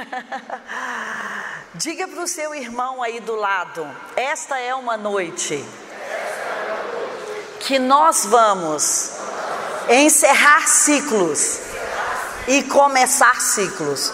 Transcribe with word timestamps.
Diga 1.74 2.08
para 2.08 2.22
o 2.22 2.28
seu 2.28 2.54
irmão 2.54 3.02
aí 3.02 3.20
do 3.20 3.34
lado: 3.34 3.86
esta 4.16 4.58
é 4.58 4.74
uma 4.74 4.96
noite 4.96 5.64
que 7.60 7.78
nós 7.78 8.24
vamos 8.24 9.12
encerrar 9.88 10.66
ciclos 10.66 11.60
e 12.48 12.62
começar 12.64 13.40
ciclos. 13.40 14.12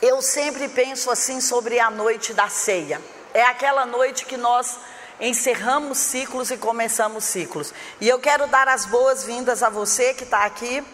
Eu 0.00 0.20
sempre 0.22 0.68
penso 0.68 1.10
assim 1.10 1.40
sobre 1.40 1.80
a 1.80 1.90
noite 1.90 2.32
da 2.34 2.48
ceia. 2.48 3.00
É 3.32 3.42
aquela 3.42 3.86
noite 3.86 4.24
que 4.24 4.36
nós 4.36 4.78
encerramos 5.20 5.98
ciclos 5.98 6.50
e 6.50 6.56
começamos 6.56 7.24
ciclos. 7.24 7.72
E 8.00 8.08
eu 8.08 8.18
quero 8.18 8.46
dar 8.46 8.68
as 8.68 8.84
boas-vindas 8.86 9.62
a 9.62 9.70
você 9.70 10.12
que 10.14 10.24
está 10.24 10.44
aqui 10.44 10.84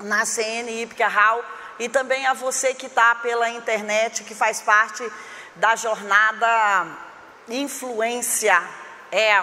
na 0.00 0.24
CN 0.24 0.82
Ipca 0.82 1.08
Hall 1.08 1.42
e 1.78 1.88
também 1.88 2.26
a 2.26 2.34
você 2.34 2.74
que 2.74 2.86
está 2.86 3.14
pela 3.16 3.50
internet, 3.50 4.24
que 4.24 4.34
faz 4.34 4.60
parte 4.60 5.02
da 5.56 5.76
jornada 5.76 6.86
Influência 7.48 8.60
é 9.12 9.40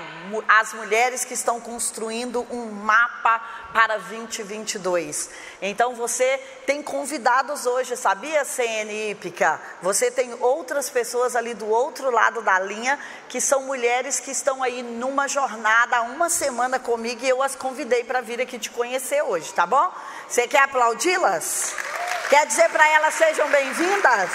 as 0.48 0.74
mulheres 0.74 1.24
que 1.24 1.34
estão 1.34 1.60
construindo 1.60 2.46
um 2.52 2.70
mapa 2.70 3.42
para 3.72 3.98
2022. 3.98 5.30
Então 5.62 5.96
você 5.96 6.38
tem 6.66 6.84
convidados 6.84 7.66
hoje, 7.66 7.96
sabia, 7.96 8.44
CN 8.44 8.92
Hípica? 9.12 9.60
Você 9.82 10.12
tem 10.12 10.34
outras 10.42 10.90
pessoas 10.90 11.36
ali 11.36 11.54
do 11.54 11.68
outro 11.68 12.12
lado 12.12 12.42
da 12.42 12.60
linha 12.60 13.00
que 13.30 13.40
são 13.40 13.64
mulheres 13.64 14.20
que 14.20 14.32
estão 14.32 14.62
aí 14.62 14.84
numa 14.84 15.28
jornada 15.28 15.98
há 15.98 16.02
uma 16.02 16.30
semana 16.30 16.78
comigo 16.78 17.24
e 17.24 17.30
eu 17.30 17.42
as 17.42 17.56
convidei 17.56 18.04
para 18.04 18.22
vir 18.22 18.42
aqui 18.42 18.60
te 18.60 18.70
conhecer 18.70 19.24
hoje, 19.24 19.54
tá 19.54 19.66
bom? 19.66 19.92
Você 20.28 20.48
quer 20.48 20.64
aplaudi-las? 20.64 21.74
Quer 22.34 22.48
dizer 22.48 22.68
para 22.72 22.90
elas 22.90 23.14
sejam 23.14 23.48
bem-vindas? 23.48 24.32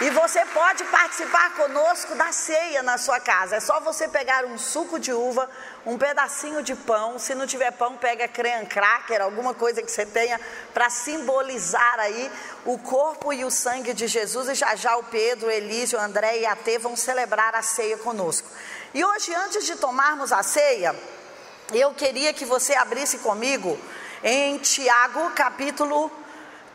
E 0.00 0.08
você 0.08 0.42
pode 0.46 0.82
participar 0.84 1.52
conosco 1.54 2.14
da 2.14 2.32
ceia 2.32 2.82
na 2.82 2.96
sua 2.96 3.20
casa. 3.20 3.56
É 3.56 3.60
só 3.60 3.80
você 3.80 4.08
pegar 4.08 4.46
um 4.46 4.56
suco 4.56 4.98
de 4.98 5.12
uva, 5.12 5.46
um 5.84 5.98
pedacinho 5.98 6.62
de 6.62 6.74
pão. 6.74 7.18
Se 7.18 7.34
não 7.34 7.46
tiver 7.46 7.70
pão, 7.72 7.98
pega 7.98 8.26
cream 8.26 8.64
cracker, 8.64 9.20
alguma 9.20 9.52
coisa 9.52 9.82
que 9.82 9.90
você 9.90 10.06
tenha 10.06 10.40
para 10.72 10.88
simbolizar 10.88 12.00
aí 12.00 12.32
o 12.64 12.78
corpo 12.78 13.30
e 13.30 13.44
o 13.44 13.50
sangue 13.50 13.92
de 13.92 14.06
Jesus. 14.06 14.48
E 14.48 14.54
já 14.54 14.74
já 14.74 14.96
o 14.96 15.04
Pedro, 15.04 15.48
o 15.48 15.50
Elísio, 15.50 15.98
o 15.98 16.02
André 16.02 16.38
e 16.38 16.46
a 16.46 16.56
T 16.56 16.78
vão 16.78 16.96
celebrar 16.96 17.54
a 17.54 17.60
ceia 17.60 17.98
conosco. 17.98 18.48
E 18.94 19.04
hoje, 19.04 19.34
antes 19.34 19.66
de 19.66 19.76
tomarmos 19.76 20.32
a 20.32 20.42
ceia, 20.42 20.98
eu 21.74 21.92
queria 21.92 22.32
que 22.32 22.46
você 22.46 22.74
abrisse 22.74 23.18
comigo 23.18 23.78
em 24.24 24.56
Tiago 24.56 25.30
capítulo 25.34 26.10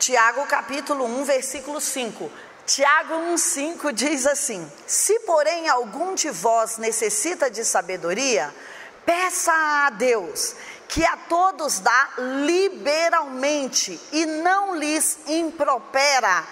Tiago 0.06 0.46
capítulo 0.48 1.06
1, 1.06 1.24
versículo 1.24 1.80
5. 1.80 2.30
Tiago 2.66 3.14
1,5 3.36 3.94
diz 3.94 4.28
assim: 4.28 4.70
Se 4.86 5.18
porém 5.22 5.70
algum 5.70 6.14
de 6.14 6.30
vós 6.30 6.78
necessita 6.78 7.50
de 7.50 7.64
sabedoria, 7.64 8.54
peça 9.06 9.54
a 9.54 9.90
Deus, 9.92 10.58
que 10.90 11.06
a 11.06 11.16
todos 11.30 11.80
dá 11.80 12.10
liberalmente 12.18 13.98
e 14.12 14.26
não 14.26 14.76
lhes 14.76 15.20
impropera, 15.26 16.44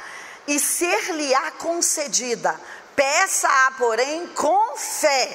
e 0.47 0.57
ser-lhe-á 0.57 1.51
concedida. 1.51 2.57
Peça-a, 2.95 3.71
porém, 3.71 4.27
com 4.27 4.77
fé, 4.77 5.29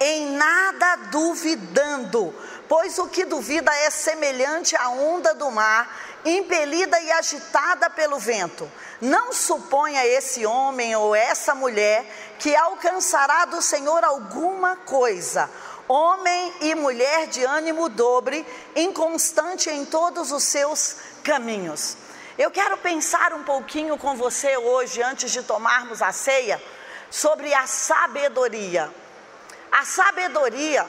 em 0.00 0.32
nada 0.32 0.96
duvidando, 1.12 2.34
pois 2.68 2.98
o 2.98 3.06
que 3.06 3.24
duvida 3.24 3.72
é 3.72 3.90
semelhante 3.90 4.74
à 4.74 4.88
onda 4.88 5.32
do 5.32 5.48
mar 5.52 6.11
impelida 6.24 7.00
e 7.00 7.10
agitada 7.12 7.90
pelo 7.90 8.18
vento. 8.18 8.70
Não 9.00 9.32
suponha 9.32 10.06
esse 10.06 10.46
homem 10.46 10.94
ou 10.94 11.14
essa 11.14 11.54
mulher 11.54 12.04
que 12.38 12.54
alcançará 12.54 13.44
do 13.46 13.60
Senhor 13.60 14.04
alguma 14.04 14.76
coisa. 14.76 15.50
Homem 15.88 16.54
e 16.60 16.74
mulher 16.74 17.26
de 17.26 17.44
ânimo 17.44 17.88
dobre, 17.88 18.46
inconstante 18.74 19.68
em 19.68 19.84
todos 19.84 20.30
os 20.30 20.44
seus 20.44 20.96
caminhos. 21.24 21.96
Eu 22.38 22.50
quero 22.50 22.76
pensar 22.78 23.32
um 23.34 23.42
pouquinho 23.42 23.98
com 23.98 24.16
você 24.16 24.56
hoje, 24.56 25.02
antes 25.02 25.30
de 25.30 25.42
tomarmos 25.42 26.00
a 26.00 26.12
ceia, 26.12 26.62
sobre 27.10 27.52
a 27.52 27.66
sabedoria. 27.66 28.90
A 29.70 29.84
sabedoria, 29.84 30.86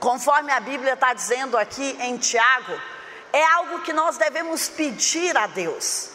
conforme 0.00 0.50
a 0.50 0.60
Bíblia 0.60 0.94
está 0.94 1.12
dizendo 1.12 1.56
aqui 1.56 1.96
em 2.00 2.16
Tiago, 2.16 2.80
é 3.32 3.44
algo 3.44 3.82
que 3.82 3.92
nós 3.92 4.16
devemos 4.16 4.68
pedir 4.68 5.36
a 5.36 5.46
Deus. 5.46 6.10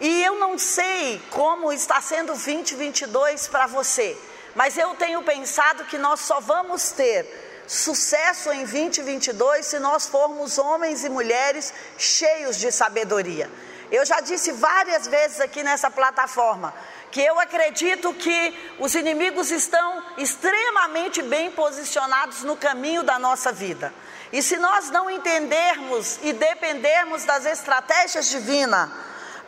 E 0.00 0.22
eu 0.24 0.36
não 0.38 0.58
sei 0.58 1.20
como 1.30 1.72
está 1.72 2.00
sendo 2.00 2.28
2022 2.28 3.48
para 3.48 3.66
você, 3.66 4.16
mas 4.54 4.76
eu 4.76 4.94
tenho 4.94 5.22
pensado 5.22 5.84
que 5.84 5.98
nós 5.98 6.20
só 6.20 6.40
vamos 6.40 6.90
ter 6.90 7.64
sucesso 7.66 8.50
em 8.52 8.64
2022 8.64 9.64
se 9.64 9.78
nós 9.78 10.06
formos 10.06 10.58
homens 10.58 11.04
e 11.04 11.08
mulheres 11.08 11.72
cheios 11.96 12.58
de 12.58 12.72
sabedoria. 12.72 13.50
Eu 13.90 14.04
já 14.04 14.20
disse 14.20 14.52
várias 14.52 15.06
vezes 15.06 15.40
aqui 15.40 15.62
nessa 15.62 15.90
plataforma 15.90 16.74
que 17.10 17.20
eu 17.20 17.38
acredito 17.38 18.12
que 18.14 18.74
os 18.78 18.94
inimigos 18.94 19.50
estão 19.50 20.02
extremamente 20.16 21.20
bem 21.22 21.50
posicionados 21.50 22.42
no 22.42 22.56
caminho 22.56 23.02
da 23.02 23.18
nossa 23.18 23.52
vida. 23.52 23.92
E 24.32 24.42
se 24.42 24.56
nós 24.56 24.90
não 24.90 25.10
entendermos 25.10 26.18
e 26.22 26.32
dependermos 26.32 27.24
das 27.24 27.44
estratégias 27.44 28.30
divinas 28.30 28.88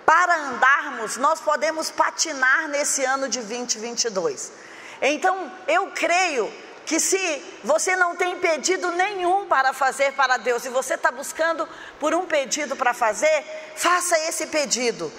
para 0.05 0.37
andarmos, 0.49 1.17
nós 1.17 1.41
podemos 1.41 1.91
patinar 1.91 2.69
nesse 2.69 3.05
ano 3.05 3.29
de 3.29 3.41
2022. 3.41 4.53
Então, 5.01 5.51
eu 5.67 5.91
creio 5.95 6.53
que 6.85 7.01
se 7.01 7.43
você 7.65 7.97
não 7.97 8.15
tem 8.15 8.39
pedido 8.39 8.93
nenhum 8.93 9.47
para 9.47 9.73
fazer 9.73 10.13
para 10.13 10.37
Deus 10.37 10.65
e 10.65 10.69
você 10.69 10.95
está 10.95 11.11
buscando 11.11 11.67
por 11.99 12.15
um 12.15 12.27
pedido 12.27 12.77
para 12.77 12.93
fazer, 12.93 13.73
faça 13.75 14.19
esse 14.29 14.47
pedido. 14.49 15.11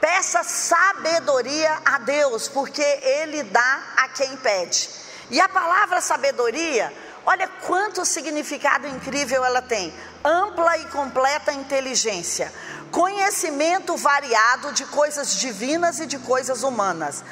Peça 0.00 0.42
sabedoria 0.42 1.78
a 1.84 1.98
Deus, 1.98 2.48
porque 2.48 2.82
Ele 2.82 3.44
dá 3.44 3.82
a 3.98 4.08
quem 4.08 4.36
pede. 4.38 4.90
E 5.30 5.40
a 5.40 5.48
palavra 5.48 6.00
sabedoria, 6.00 6.92
Olha 7.24 7.48
quanto 7.66 8.04
significado 8.04 8.86
incrível 8.88 9.44
ela 9.44 9.62
tem: 9.62 9.94
ampla 10.24 10.76
e 10.78 10.86
completa 10.86 11.52
inteligência, 11.52 12.52
conhecimento 12.90 13.96
variado 13.96 14.72
de 14.72 14.84
coisas 14.86 15.36
divinas 15.36 16.00
e 16.00 16.06
de 16.06 16.18
coisas 16.18 16.64
humanas, 16.64 17.24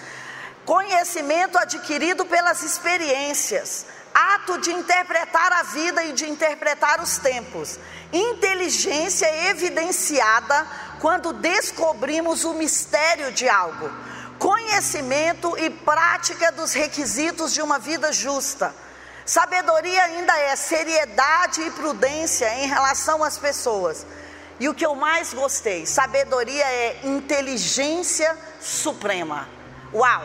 conhecimento 0.65 1.59
adquirido 1.59 2.25
pelas 2.25 2.63
experiências, 2.63 3.87
ato 4.15 4.59
de 4.59 4.71
interpretar 4.73 5.53
a 5.53 5.65
vida 5.65 6.05
e 6.05 6.13
de 6.13 6.29
interpretar 6.29 7.03
os 7.03 7.19
tempos, 7.19 7.77
inteligência 8.13 9.51
evidenciada 9.51 10.69
quando 11.01 11.33
descobrimos 11.33 12.45
o 12.45 12.55
mistério 12.55 13.33
de 13.33 13.49
algo, 13.49 13.91
conhecimento 14.39 15.59
e 15.59 15.69
prática 15.69 16.53
dos 16.53 16.73
requisitos 16.73 17.53
de 17.53 17.61
uma 17.61 17.81
vida 17.81 18.13
justa 18.13 18.73
Sabedoria 19.25 20.05
ainda 20.05 20.37
é 20.39 20.57
seriedade 20.57 21.63
e 21.63 21.71
prudência 21.71 22.53
em 22.55 22.67
relação 22.67 23.23
às 23.23 23.39
pessoas. 23.39 24.07
E 24.59 24.69
o 24.69 24.75
que 24.75 24.85
eu 24.85 24.95
mais 24.95 25.33
gostei, 25.33 25.87
sabedoria 25.87 26.65
é 26.65 27.01
inteligência 27.05 28.37
suprema. 28.61 29.49
Uau! 29.93 30.23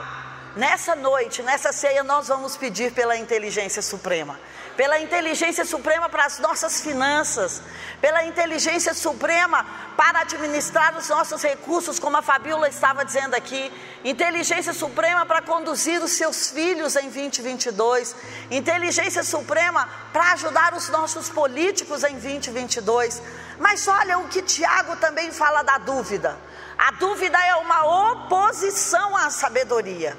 Nessa 0.56 0.96
noite, 0.96 1.44
nessa 1.44 1.72
ceia, 1.74 2.04
nós 2.04 2.28
vamos 2.30 2.56
pedir 2.56 2.92
pela 2.94 3.18
inteligência 3.18 3.82
suprema 3.82 4.40
pela 4.76 5.00
inteligência 5.00 5.66
suprema 5.66 6.10
para 6.10 6.26
as 6.26 6.40
nossas 6.40 6.82
finanças, 6.82 7.62
pela 8.02 8.26
inteligência 8.26 8.94
suprema 8.94 9.66
para 9.96 10.22
administrar 10.22 10.98
os 10.98 11.08
nossos 11.10 11.42
recursos, 11.42 12.00
como 12.00 12.18
a 12.18 12.22
Fabiola 12.22 12.68
estava 12.68 13.06
dizendo 13.06 13.34
aqui, 13.34 13.72
inteligência 14.04 14.74
suprema 14.74 15.26
para 15.26 15.42
conduzir 15.42 16.02
os 16.04 16.12
seus 16.12 16.52
filhos 16.52 16.96
em 16.96 17.10
2022, 17.10 18.16
inteligência 18.52 19.24
suprema 19.24 19.88
para 20.12 20.34
ajudar 20.34 20.74
os 20.74 20.90
nossos 20.90 21.30
políticos 21.30 22.04
em 22.04 22.18
2022. 22.20 23.22
Mas 23.60 23.88
olha 23.88 24.18
o 24.20 24.28
que 24.28 24.42
Tiago 24.42 24.98
também 24.98 25.32
fala 25.32 25.64
da 25.64 25.78
dúvida. 25.78 26.38
A 26.78 26.92
dúvida 26.92 27.38
é 27.38 27.56
uma 27.56 28.12
oposição 28.12 29.16
à 29.16 29.30
sabedoria. 29.30 30.18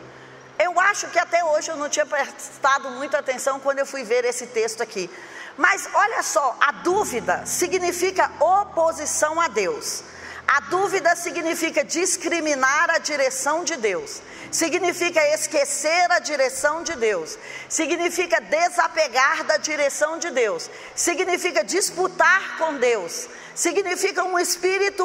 Eu 0.59 0.79
acho 0.81 1.09
que 1.09 1.19
até 1.19 1.45
hoje 1.45 1.71
eu 1.71 1.77
não 1.77 1.89
tinha 1.89 2.07
prestado 2.07 2.91
muita 2.91 3.19
atenção 3.19 3.61
quando 3.61 3.81
eu 3.81 3.87
fui 3.87 4.05
ver 4.05 4.25
esse 4.25 4.47
texto 4.47 4.83
aqui. 4.83 5.11
Mas 5.57 5.89
olha 5.93 6.23
só, 6.23 6.57
a 6.61 6.73
dúvida 6.73 7.45
significa 7.47 8.31
oposição 8.41 9.41
a 9.41 9.49
Deus. 9.49 10.03
A 10.47 10.61
dúvida 10.61 11.17
significa 11.17 11.83
discriminar 11.83 12.89
a 12.91 12.99
direção 12.99 13.65
de 13.65 13.75
Deus, 13.77 14.23
significa 14.53 15.21
esquecer 15.35 16.13
a 16.13 16.21
direção 16.21 16.85
de 16.85 16.95
Deus, 16.95 17.37
significa 17.69 18.41
desapegar 18.41 19.43
da 19.43 19.57
direção 19.57 20.19
de 20.19 20.31
Deus, 20.31 20.71
significa 20.95 21.65
disputar 21.65 22.59
com 22.59 22.77
Deus, 22.77 23.29
significa 23.57 24.23
um 24.23 24.39
espírito 24.39 25.05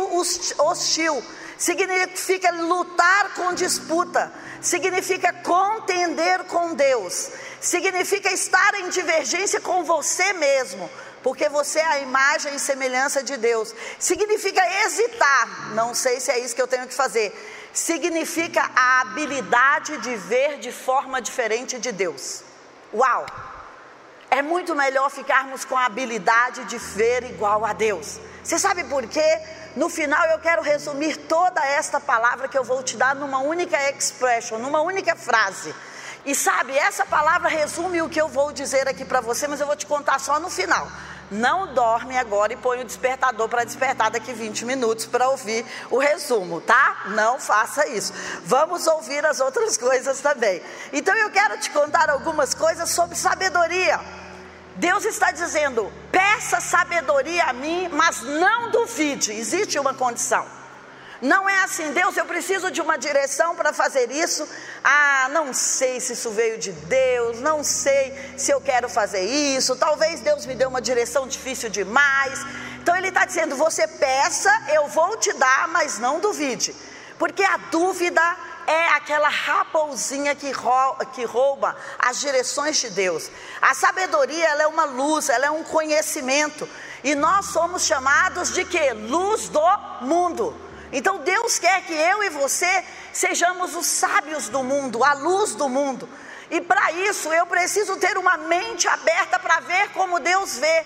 hostil, 0.60 1.24
significa 1.62 2.52
lutar 2.54 3.36
com 3.36 3.54
disputa, 3.54 4.34
significa 4.60 5.32
contender 5.32 6.46
com 6.46 6.74
Deus, 6.74 7.30
significa 7.62 8.32
estar 8.32 8.74
em 8.80 8.90
divergência 8.90 9.62
com 9.62 9.84
você 9.84 10.34
mesmo, 10.34 10.90
porque 11.22 11.48
você 11.50 11.78
é 11.78 11.86
a 11.86 12.00
imagem 12.00 12.56
e 12.56 12.60
semelhança 12.60 13.22
de 13.22 13.38
Deus. 13.38 13.76
Significa 14.00 14.60
hesitar, 14.84 15.76
não 15.76 15.94
sei 15.94 16.20
se 16.20 16.32
é 16.32 16.40
isso 16.40 16.56
que 16.56 16.62
eu 16.64 16.68
tenho 16.68 16.88
que 16.88 16.96
fazer. 16.96 17.32
Significa 17.72 18.68
a 18.76 19.02
habilidade 19.02 20.00
de 20.00 20.16
ver 20.16 20.58
de 20.58 20.72
forma 20.72 21.22
diferente 21.22 21.78
de 21.78 21.92
Deus. 21.92 22.42
Uau! 22.92 23.24
É 24.34 24.42
muito 24.42 24.74
melhor 24.74 25.10
ficarmos 25.10 25.66
com 25.66 25.76
a 25.76 25.86
habilidade 25.86 26.64
de 26.64 26.78
ver 26.78 27.22
igual 27.26 27.66
a 27.66 27.74
Deus. 27.74 28.18
Você 28.42 28.58
sabe 28.58 28.86
por 28.86 29.06
quê? 29.06 29.42
No 29.76 29.90
final 29.90 30.26
eu 30.28 30.40
quero 30.40 30.62
resumir 30.62 31.18
toda 31.18 31.60
esta 31.66 32.00
palavra 32.00 32.48
que 32.48 32.58
eu 32.58 32.64
vou 32.64 32.82
te 32.82 32.96
dar 32.96 33.14
numa 33.14 33.40
única 33.40 33.78
expression, 33.90 34.58
numa 34.58 34.80
única 34.80 35.18
frase. 35.18 35.76
E 36.26 36.34
sabe, 36.34 36.78
essa 36.78 37.06
palavra 37.06 37.50
resume 37.50 38.02
o 38.02 38.08
que 38.08 38.22
eu 38.22 38.30
vou 38.30 38.54
dizer 38.54 38.88
aqui 38.88 39.04
para 39.04 39.20
você, 39.20 39.50
mas 39.50 39.60
eu 39.60 39.68
vou 39.68 39.76
te 39.76 39.86
contar 39.86 40.18
só 40.18 40.40
no 40.40 40.50
final. 40.50 40.88
Não 41.30 41.74
dorme 41.74 42.18
agora 42.18 42.54
e 42.54 42.58
põe 42.58 42.80
o 42.80 42.86
despertador 42.86 43.50
para 43.50 43.66
despertar 43.66 44.12
daqui 44.12 44.32
20 44.32 44.64
minutos 44.64 45.06
para 45.08 45.28
ouvir 45.28 45.66
o 45.90 45.98
resumo, 45.98 46.62
tá? 46.62 47.04
Não 47.08 47.38
faça 47.38 47.86
isso. 47.90 48.14
Vamos 48.46 48.88
ouvir 48.88 49.26
as 49.26 49.42
outras 49.42 49.76
coisas 49.76 50.22
também. 50.22 50.62
Então 50.94 51.14
eu 51.16 51.30
quero 51.32 51.58
te 51.58 51.70
contar 51.70 52.10
algumas 52.10 52.54
coisas 52.54 52.90
sobre 52.90 53.18
sabedoria. 53.18 54.21
Deus 54.76 55.06
está 55.06 55.32
dizendo: 55.32 55.92
peça 56.12 56.60
sabedoria 56.60 57.46
a 57.46 57.54
mim, 57.54 57.90
mas 57.92 58.22
não 58.22 58.72
duvide. 58.72 59.32
Existe 59.32 59.78
uma 59.80 59.94
condição. 59.94 60.46
Não 61.22 61.48
é 61.48 61.60
assim, 61.60 61.92
Deus, 61.92 62.18
eu 62.18 62.26
preciso 62.26 62.72
de 62.72 62.82
uma 62.82 62.98
direção 62.98 63.56
para 63.56 63.72
fazer 63.72 64.12
isso. 64.12 64.48
Ah, 64.84 65.28
não 65.32 65.54
sei 65.54 66.00
se 66.00 66.14
isso 66.14 66.32
veio 66.32 66.58
de 66.58 66.72
Deus, 66.72 67.40
não 67.40 67.64
sei 67.64 68.34
se 68.36 68.50
eu 68.50 68.60
quero 68.60 68.90
fazer 68.90 69.22
isso. 69.22 69.76
Talvez 69.76 70.20
Deus 70.22 70.48
me 70.48 70.56
dê 70.56 70.66
uma 70.66 70.82
direção 70.82 71.28
difícil 71.28 71.70
demais. 71.70 72.40
Então 72.82 72.96
Ele 72.96 73.10
está 73.10 73.24
dizendo: 73.26 73.56
você 73.56 73.88
peça, 73.88 74.52
eu 74.74 74.88
vou 74.88 75.16
te 75.18 75.32
dar, 75.34 75.68
mas 75.68 76.00
não 76.00 76.20
duvide, 76.20 76.76
porque 77.20 77.44
a 77.44 77.58
dúvida 77.58 78.22
é 78.68 78.88
aquela 78.90 79.30
raposinha 79.30 80.36
que 80.36 80.52
rouba, 80.52 81.06
que 81.06 81.24
rouba 81.24 81.76
as 82.00 82.20
direções 82.20 82.78
de 82.78 82.90
Deus. 82.90 83.30
A 83.62 83.74
sabedoria 83.74 84.48
ela 84.48 84.64
é 84.64 84.68
uma 84.68 84.86
luz, 84.86 85.30
ela 85.30 85.46
é 85.46 85.52
um 85.52 85.64
conhecimento. 85.64 86.68
E 87.04 87.16
nós 87.16 87.48
somos 87.48 87.86
chamados 87.86 88.54
de 88.54 88.64
que? 88.66 88.94
Luz 88.94 89.50
do 89.50 89.62
mundo. 90.02 90.56
Então 90.92 91.20
Deus 91.20 91.58
quer 91.58 91.82
que 91.86 91.94
eu 91.94 92.24
e 92.24 92.30
você 92.30 92.84
sejamos 93.14 93.76
os 93.76 93.86
sábios 93.86 94.50
do 94.50 94.64
mundo, 94.64 95.04
a 95.04 95.14
luz 95.14 95.56
do 95.56 95.70
mundo. 95.70 96.08
E 96.50 96.60
para 96.60 96.92
isso 96.92 97.32
eu 97.32 97.46
preciso 97.46 97.96
ter 97.96 98.18
uma 98.18 98.38
mente 98.38 98.88
aberta 98.88 99.40
para 99.40 99.62
ver 99.62 99.90
como 99.92 100.20
Deus 100.20 100.58
vê. 100.58 100.86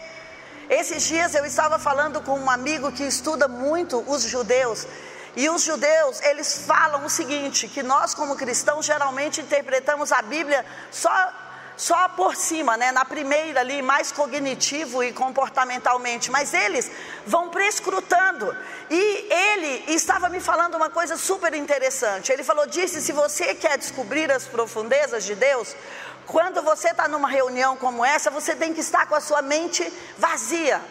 Esses 0.70 1.04
dias 1.04 1.34
eu 1.36 1.46
estava 1.46 1.78
falando 1.78 2.22
com 2.22 2.40
um 2.40 2.50
amigo 2.50 2.92
que 2.92 3.04
estuda 3.04 3.48
muito 3.48 4.04
os 4.08 4.24
judeus. 4.24 4.88
E 5.36 5.50
os 5.50 5.64
judeus, 5.64 6.22
eles 6.22 6.66
falam 6.66 7.06
o 7.06 7.10
seguinte: 7.10 7.68
que 7.68 7.84
nós, 7.84 8.14
como 8.14 8.36
cristãos, 8.36 8.86
geralmente 8.86 9.42
interpretamos 9.42 10.12
a 10.12 10.22
Bíblia 10.22 10.66
só 10.92 11.34
só 11.78 12.08
por 12.10 12.36
cima, 12.36 12.78
né, 12.78 12.92
na 12.92 13.04
primeira 13.04 13.60
ali, 13.60 13.82
mais 13.82 14.12
cognitivo 14.12 15.04
e 15.04 15.12
comportamentalmente, 15.12 16.32
mas 16.32 16.54
eles 16.54 16.90
vão 17.26 17.50
prescrutando. 17.50 18.56
E 18.90 19.28
ele 19.30 19.84
estava 19.94 20.30
me 20.30 20.40
falando 20.40 20.76
uma 20.76 20.90
coisa 20.90 21.18
super 21.18 21.54
interessante. 21.54 22.32
Ele 22.32 22.44
falou: 22.44 22.66
disse, 22.66 23.02
se 23.02 23.12
você 23.12 23.54
quer 23.54 23.78
descobrir 23.78 24.32
as 24.32 24.46
profundezas 24.46 25.26
de 25.26 25.36
Deus, 25.36 25.76
quando 26.26 26.62
você 26.62 26.90
está 26.90 27.08
numa 27.08 27.28
reunião 27.28 27.76
como 27.76 28.06
essa, 28.06 28.32
você 28.32 28.56
tem 28.56 28.74
que 28.74 28.80
estar 28.80 29.06
com 29.08 29.16
a 29.16 29.22
sua 29.22 29.42
mente 29.42 29.92
vazia. 30.18 30.82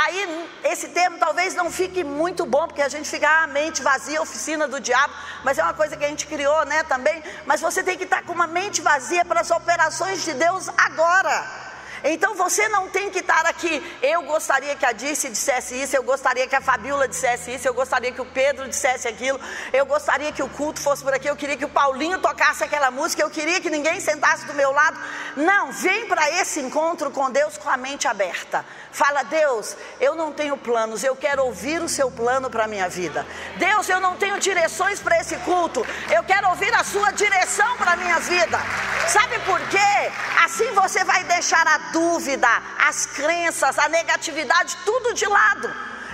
Aí 0.00 0.48
esse 0.62 0.88
termo 0.90 1.18
talvez 1.18 1.56
não 1.56 1.72
fique 1.72 2.04
muito 2.04 2.46
bom, 2.46 2.68
porque 2.68 2.82
a 2.82 2.88
gente 2.88 3.08
fica 3.10 3.28
a 3.28 3.42
ah, 3.42 3.46
mente 3.48 3.82
vazia, 3.82 4.22
oficina 4.22 4.68
do 4.68 4.78
diabo, 4.78 5.12
mas 5.42 5.58
é 5.58 5.62
uma 5.64 5.74
coisa 5.74 5.96
que 5.96 6.04
a 6.04 6.08
gente 6.08 6.24
criou, 6.24 6.64
né, 6.66 6.84
também. 6.84 7.20
Mas 7.44 7.60
você 7.60 7.82
tem 7.82 7.98
que 7.98 8.04
estar 8.04 8.22
com 8.22 8.32
uma 8.32 8.46
mente 8.46 8.80
vazia 8.80 9.24
para 9.24 9.40
as 9.40 9.50
operações 9.50 10.24
de 10.24 10.34
Deus 10.34 10.68
agora. 10.76 11.67
Então 12.04 12.34
você 12.34 12.68
não 12.68 12.88
tem 12.88 13.10
que 13.10 13.20
estar 13.20 13.46
aqui. 13.46 13.82
Eu 14.02 14.22
gostaria 14.22 14.74
que 14.76 14.86
a 14.86 14.92
Dice 14.92 15.28
dissesse 15.28 15.80
isso, 15.80 15.96
eu 15.96 16.02
gostaria 16.02 16.46
que 16.46 16.56
a 16.56 16.60
Fabiola 16.60 17.08
dissesse 17.08 17.54
isso, 17.54 17.66
eu 17.66 17.74
gostaria 17.74 18.12
que 18.12 18.20
o 18.20 18.26
Pedro 18.26 18.68
dissesse 18.68 19.06
aquilo, 19.08 19.40
eu 19.72 19.86
gostaria 19.86 20.32
que 20.32 20.42
o 20.42 20.48
culto 20.48 20.80
fosse 20.80 21.02
por 21.02 21.12
aqui, 21.14 21.28
eu 21.28 21.36
queria 21.36 21.56
que 21.56 21.64
o 21.64 21.68
Paulinho 21.68 22.18
tocasse 22.18 22.64
aquela 22.64 22.90
música, 22.90 23.22
eu 23.22 23.30
queria 23.30 23.60
que 23.60 23.70
ninguém 23.70 24.00
sentasse 24.00 24.46
do 24.46 24.54
meu 24.54 24.72
lado. 24.72 24.98
Não, 25.36 25.72
vem 25.72 26.06
para 26.06 26.30
esse 26.40 26.60
encontro 26.60 27.10
com 27.10 27.30
Deus 27.30 27.56
com 27.58 27.68
a 27.68 27.76
mente 27.76 28.06
aberta. 28.08 28.64
Fala, 28.90 29.22
Deus, 29.22 29.76
eu 30.00 30.14
não 30.14 30.32
tenho 30.32 30.56
planos, 30.56 31.04
eu 31.04 31.14
quero 31.14 31.44
ouvir 31.44 31.80
o 31.82 31.88
seu 31.88 32.10
plano 32.10 32.50
para 32.50 32.64
a 32.64 32.68
minha 32.68 32.88
vida. 32.88 33.26
Deus, 33.56 33.88
eu 33.88 34.00
não 34.00 34.16
tenho 34.16 34.38
direções 34.38 35.00
para 35.00 35.20
esse 35.20 35.36
culto, 35.38 35.86
eu 36.10 36.22
quero 36.24 36.48
ouvir 36.48 36.72
a 36.74 36.82
sua 36.82 37.10
direção 37.12 37.76
para 37.76 37.92
a 37.92 37.96
minha 37.96 38.18
vida. 38.18 38.58
Sabe 39.06 39.38
por 39.40 39.60
quê? 39.68 40.10
Assim 40.44 40.72
você 40.72 41.04
vai 41.04 41.22
deixar 41.24 41.66
a 41.66 41.78
dúvida, 41.92 42.48
as 42.78 43.06
crenças, 43.06 43.78
a 43.78 43.88
negatividade, 43.88 44.76
tudo 44.84 45.14
de 45.14 45.26
lado. 45.26 45.68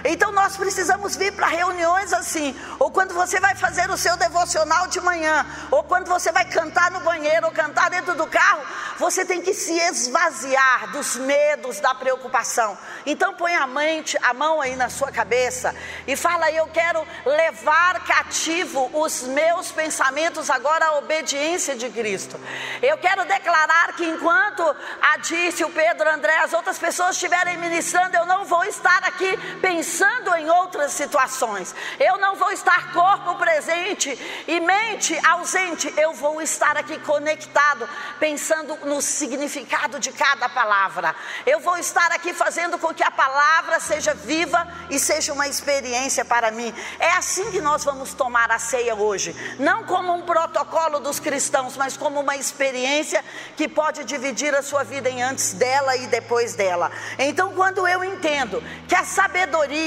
Então 0.04 0.30
nós 0.32 0.54
precisamos 0.54 1.16
vir 1.16 1.32
para 1.32 1.46
reuniões 1.46 2.12
assim, 2.12 2.54
ou 2.78 2.90
quando 2.90 3.14
você 3.14 3.40
vai 3.40 3.54
fazer 3.54 3.90
o 3.90 3.96
seu 3.96 4.14
devocional 4.18 4.86
de 4.86 5.00
manhã, 5.00 5.46
ou 5.70 5.82
quando 5.82 6.08
você 6.08 6.30
vai 6.30 6.44
cantar 6.44 6.90
no 6.90 7.00
banheiro, 7.00 7.46
ou 7.46 7.52
cantar 7.52 7.88
dentro 7.88 8.14
do 8.14 8.26
carro, 8.26 8.62
você 8.98 9.24
tem 9.24 9.40
que 9.40 9.54
se 9.54 9.72
esvaziar 9.72 10.92
dos 10.92 11.16
medos, 11.16 11.80
da 11.80 11.94
preocupação. 11.94 12.76
Então 13.06 13.32
põe 13.32 13.54
a 13.54 13.66
mente, 13.66 14.18
a 14.20 14.34
mão 14.34 14.60
aí 14.60 14.76
na 14.76 14.90
sua 14.90 15.10
cabeça 15.10 15.74
e 16.06 16.14
fala: 16.14 16.52
"Eu 16.52 16.66
quero 16.66 17.06
levar 17.24 18.04
cativo 18.04 18.90
os 18.92 19.22
meus 19.22 19.72
pensamentos 19.72 20.50
agora 20.50 20.84
à 20.84 20.98
obediência 20.98 21.74
de 21.74 21.88
Cristo. 21.88 22.38
Eu 22.82 22.98
quero 22.98 23.24
declarar 23.24 23.94
que 23.94 24.04
enquanto 24.04 24.62
a 25.00 25.16
Disse, 25.16 25.64
o 25.64 25.70
Pedro, 25.70 26.10
André, 26.10 26.36
as 26.40 26.52
outras 26.52 26.78
pessoas 26.78 27.12
estiverem 27.12 27.56
ministrando, 27.56 28.14
eu 28.14 28.26
não 28.26 28.44
vou 28.44 28.64
estar 28.64 29.02
aqui 29.04 29.34
pensando 29.62 29.93
pensando 29.94 30.34
em 30.34 30.50
outras 30.50 30.90
situações. 30.90 31.72
Eu 32.00 32.18
não 32.18 32.34
vou 32.34 32.50
estar 32.50 32.92
corpo 32.92 33.36
presente 33.36 34.18
e 34.48 34.58
mente 34.58 35.16
ausente. 35.24 35.92
Eu 35.96 36.12
vou 36.14 36.42
estar 36.42 36.76
aqui 36.76 36.98
conectado, 36.98 37.88
pensando 38.18 38.76
no 38.84 39.00
significado 39.00 40.00
de 40.00 40.10
cada 40.10 40.48
palavra. 40.48 41.14
Eu 41.46 41.60
vou 41.60 41.78
estar 41.78 42.10
aqui 42.10 42.34
fazendo 42.34 42.76
com 42.76 42.92
que 42.92 43.04
a 43.04 43.10
palavra 43.10 43.78
seja 43.78 44.14
viva 44.14 44.66
e 44.90 44.98
seja 44.98 45.32
uma 45.32 45.46
experiência 45.46 46.24
para 46.24 46.50
mim. 46.50 46.74
É 46.98 47.12
assim 47.12 47.52
que 47.52 47.60
nós 47.60 47.84
vamos 47.84 48.14
tomar 48.14 48.50
a 48.50 48.58
ceia 48.58 48.96
hoje. 48.96 49.32
Não 49.60 49.84
como 49.84 50.12
um 50.12 50.22
protocolo 50.22 50.98
dos 50.98 51.20
cristãos, 51.20 51.76
mas 51.76 51.96
como 51.96 52.18
uma 52.18 52.36
experiência 52.36 53.24
que 53.56 53.68
pode 53.68 54.02
dividir 54.02 54.56
a 54.56 54.62
sua 54.62 54.82
vida 54.82 55.08
em 55.08 55.22
antes 55.22 55.52
dela 55.52 55.96
e 55.96 56.08
depois 56.08 56.54
dela. 56.54 56.90
Então, 57.16 57.54
quando 57.54 57.86
eu 57.86 58.02
entendo 58.02 58.60
que 58.88 58.94
a 58.96 59.04
sabedoria 59.04 59.83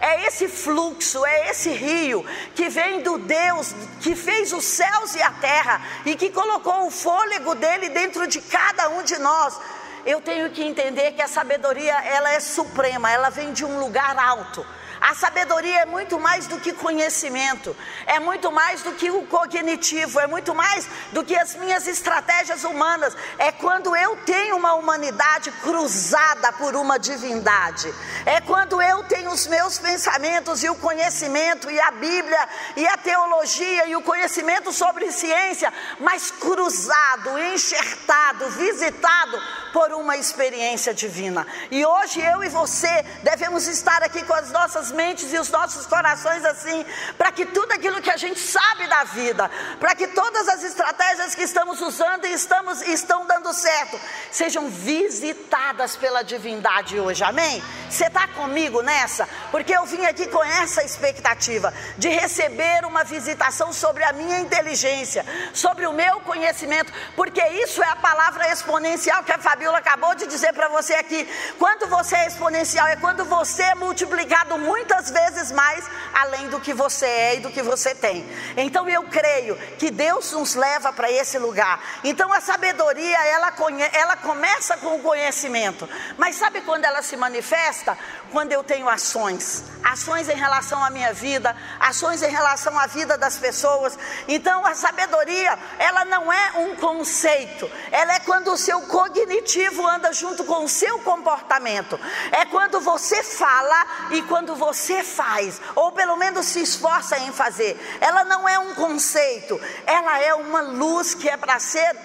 é 0.00 0.26
esse 0.26 0.48
fluxo, 0.48 1.24
é 1.24 1.50
esse 1.50 1.70
rio 1.70 2.24
que 2.54 2.68
vem 2.68 3.02
do 3.02 3.18
Deus 3.18 3.74
que 4.00 4.14
fez 4.14 4.52
os 4.52 4.64
céus 4.64 5.14
e 5.14 5.22
a 5.22 5.30
terra 5.32 5.80
e 6.04 6.16
que 6.16 6.30
colocou 6.30 6.86
o 6.86 6.90
fôlego 6.90 7.54
dele 7.54 7.88
dentro 7.88 8.26
de 8.26 8.40
cada 8.40 8.88
um 8.90 9.02
de 9.02 9.18
nós. 9.18 9.58
Eu 10.06 10.20
tenho 10.20 10.50
que 10.50 10.62
entender 10.62 11.12
que 11.12 11.22
a 11.22 11.28
sabedoria 11.28 11.94
ela 12.04 12.32
é 12.32 12.40
suprema, 12.40 13.10
ela 13.10 13.30
vem 13.30 13.52
de 13.52 13.64
um 13.64 13.78
lugar 13.80 14.16
alto. 14.18 14.64
A 15.00 15.14
sabedoria 15.14 15.80
é 15.80 15.86
muito 15.86 16.18
mais 16.18 16.46
do 16.46 16.58
que 16.58 16.72
conhecimento, 16.72 17.76
é 18.06 18.18
muito 18.18 18.50
mais 18.50 18.82
do 18.82 18.92
que 18.92 19.10
o 19.10 19.22
cognitivo, 19.26 20.18
é 20.20 20.26
muito 20.26 20.54
mais 20.54 20.88
do 21.12 21.24
que 21.24 21.36
as 21.36 21.54
minhas 21.54 21.86
estratégias 21.86 22.64
humanas. 22.64 23.16
É 23.38 23.52
quando 23.52 23.94
eu 23.94 24.16
tenho 24.24 24.56
uma 24.56 24.74
humanidade 24.74 25.50
cruzada 25.62 26.52
por 26.52 26.74
uma 26.74 26.98
divindade, 26.98 27.92
é 28.26 28.40
quando 28.40 28.82
eu 28.82 29.04
tenho 29.04 29.30
os 29.30 29.46
meus 29.46 29.78
pensamentos 29.78 30.62
e 30.62 30.68
o 30.68 30.74
conhecimento, 30.74 31.70
e 31.70 31.80
a 31.80 31.90
Bíblia, 31.92 32.48
e 32.76 32.86
a 32.86 32.96
teologia, 32.96 33.86
e 33.86 33.96
o 33.96 34.02
conhecimento 34.02 34.72
sobre 34.72 35.10
ciência, 35.12 35.72
mas 36.00 36.30
cruzado, 36.30 37.38
enxertado, 37.38 38.50
visitado 38.50 39.38
por 39.72 39.92
uma 39.92 40.16
experiência 40.16 40.94
divina. 40.94 41.46
E 41.70 41.84
hoje 41.84 42.20
eu 42.20 42.42
e 42.42 42.48
você 42.48 43.04
devemos 43.22 43.66
estar 43.66 44.02
aqui 44.02 44.24
com 44.24 44.34
as 44.34 44.50
nossas 44.50 44.90
mentes 44.90 45.32
e 45.32 45.38
os 45.38 45.50
nossos 45.50 45.86
corações 45.86 46.44
assim, 46.44 46.84
para 47.16 47.32
que 47.32 47.46
tudo 47.46 47.72
aquilo 47.72 48.00
que 48.00 48.10
a 48.10 48.16
gente 48.16 48.40
sabe 48.40 48.86
da 48.86 49.04
vida, 49.04 49.50
para 49.78 49.94
que 49.94 50.08
todas 50.08 50.48
as 50.48 50.62
estratégias 50.62 51.34
que 51.34 51.42
estamos 51.42 51.80
usando 51.80 52.26
e 52.26 52.32
estamos 52.32 52.82
estão 52.82 53.26
dando 53.26 53.52
certo, 53.52 53.98
sejam 54.30 54.68
visitadas 54.68 55.96
pela 55.96 56.22
divindade 56.22 56.98
hoje. 56.98 57.22
Amém? 57.24 57.62
Você 57.88 58.06
está 58.06 58.28
comigo 58.28 58.82
nessa? 58.82 59.28
Porque 59.50 59.72
eu 59.72 59.84
vim 59.86 60.04
aqui 60.04 60.26
com 60.26 60.42
essa 60.44 60.82
expectativa 60.84 61.72
de 61.96 62.08
receber 62.08 62.84
uma 62.84 63.04
visitação 63.04 63.72
sobre 63.72 64.04
a 64.04 64.12
minha 64.12 64.40
inteligência, 64.40 65.24
sobre 65.52 65.86
o 65.86 65.92
meu 65.92 66.20
conhecimento, 66.20 66.92
porque 67.16 67.42
isso 67.48 67.82
é 67.82 67.88
a 67.88 67.96
palavra 67.96 68.50
exponencial 68.52 69.22
que 69.24 69.32
a 69.32 69.38
Fabiola 69.68 69.78
acabou 69.78 70.14
de 70.14 70.26
dizer 70.26 70.52
para 70.52 70.68
você 70.68 70.94
aqui. 70.94 71.28
Quando 71.58 71.88
você 71.88 72.16
é 72.16 72.26
exponencial, 72.26 72.86
é 72.86 72.96
quando 72.96 73.24
você 73.24 73.62
é 73.62 73.74
multiplicado 73.74 74.56
muitas 74.58 75.10
vezes 75.10 75.52
mais 75.52 75.84
além 76.12 76.48
do 76.48 76.60
que 76.60 76.72
você 76.72 77.06
é 77.06 77.36
e 77.36 77.40
do 77.40 77.50
que 77.50 77.62
você 77.62 77.94
tem. 77.94 78.26
Então 78.56 78.88
eu 78.88 79.02
creio 79.04 79.56
que 79.78 79.90
Deus 79.90 80.32
nos 80.32 80.54
leva 80.54 80.92
para 80.92 81.10
esse 81.10 81.38
lugar. 81.38 81.80
Então 82.02 82.32
a 82.32 82.40
sabedoria, 82.40 83.18
ela, 83.26 83.52
ela 83.92 84.16
começa 84.16 84.76
com 84.78 84.96
o 84.96 85.02
conhecimento, 85.02 85.88
mas 86.16 86.36
sabe 86.36 86.60
quando 86.62 86.84
ela 86.84 87.02
se 87.02 87.16
manifesta? 87.16 87.96
Quando 88.30 88.52
eu 88.52 88.62
tenho 88.62 88.88
ações, 88.88 89.64
ações 89.82 90.28
em 90.28 90.36
relação 90.36 90.82
à 90.84 90.90
minha 90.90 91.12
vida, 91.12 91.56
ações 91.80 92.22
em 92.22 92.30
relação 92.30 92.78
à 92.78 92.86
vida 92.86 93.16
das 93.16 93.38
pessoas. 93.38 93.98
Então 94.26 94.66
a 94.66 94.74
sabedoria, 94.74 95.58
ela 95.78 96.04
não 96.04 96.32
é 96.32 96.52
um 96.58 96.76
conceito, 96.76 97.70
ela 97.90 98.14
é 98.14 98.20
quando 98.20 98.52
o 98.52 98.56
seu 98.56 98.82
cognitivo 98.82 99.86
anda 99.86 100.12
junto 100.12 100.44
com 100.44 100.64
o 100.64 100.68
seu 100.68 100.98
comportamento. 101.00 101.98
É 102.32 102.44
quando 102.46 102.80
você 102.80 103.22
fala 103.22 103.86
e 104.10 104.22
quando 104.22 104.54
você 104.54 105.02
faz, 105.02 105.60
ou 105.74 105.92
pelo 105.92 106.16
menos 106.16 106.46
se 106.46 106.60
esforça 106.60 107.18
em 107.18 107.32
fazer. 107.32 107.78
Ela 108.00 108.24
não 108.24 108.48
é 108.48 108.58
um 108.58 108.74
conceito, 108.74 109.60
ela 109.86 110.18
é 110.20 110.34
uma 110.34 110.60
luz 110.60 111.14
que 111.14 111.28
é 111.28 111.36
para 111.36 111.58
ser 111.58 111.96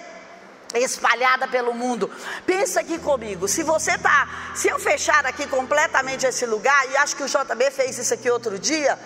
espalhada 0.74 1.46
pelo 1.48 1.72
mundo. 1.72 2.10
Pensa 2.46 2.80
aqui 2.80 2.98
comigo, 2.98 3.46
se 3.48 3.62
você 3.62 3.96
tá, 3.98 4.52
se 4.54 4.68
eu 4.68 4.78
fechar 4.78 5.24
aqui 5.26 5.46
completamente 5.46 6.26
esse 6.26 6.46
lugar, 6.46 6.90
e 6.90 6.96
acho 6.96 7.16
que 7.16 7.22
o 7.22 7.26
JB 7.26 7.70
fez 7.70 7.98
isso 7.98 8.14
aqui 8.14 8.30
outro 8.30 8.58
dia, 8.58 8.98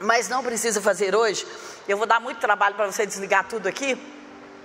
mas 0.00 0.28
não 0.28 0.42
precisa 0.42 0.80
fazer 0.80 1.14
hoje. 1.14 1.46
Eu 1.88 1.96
vou 1.96 2.06
dar 2.06 2.20
muito 2.20 2.40
trabalho 2.40 2.74
para 2.74 2.86
você 2.86 3.06
desligar 3.06 3.48
tudo 3.48 3.66
aqui. 3.68 3.98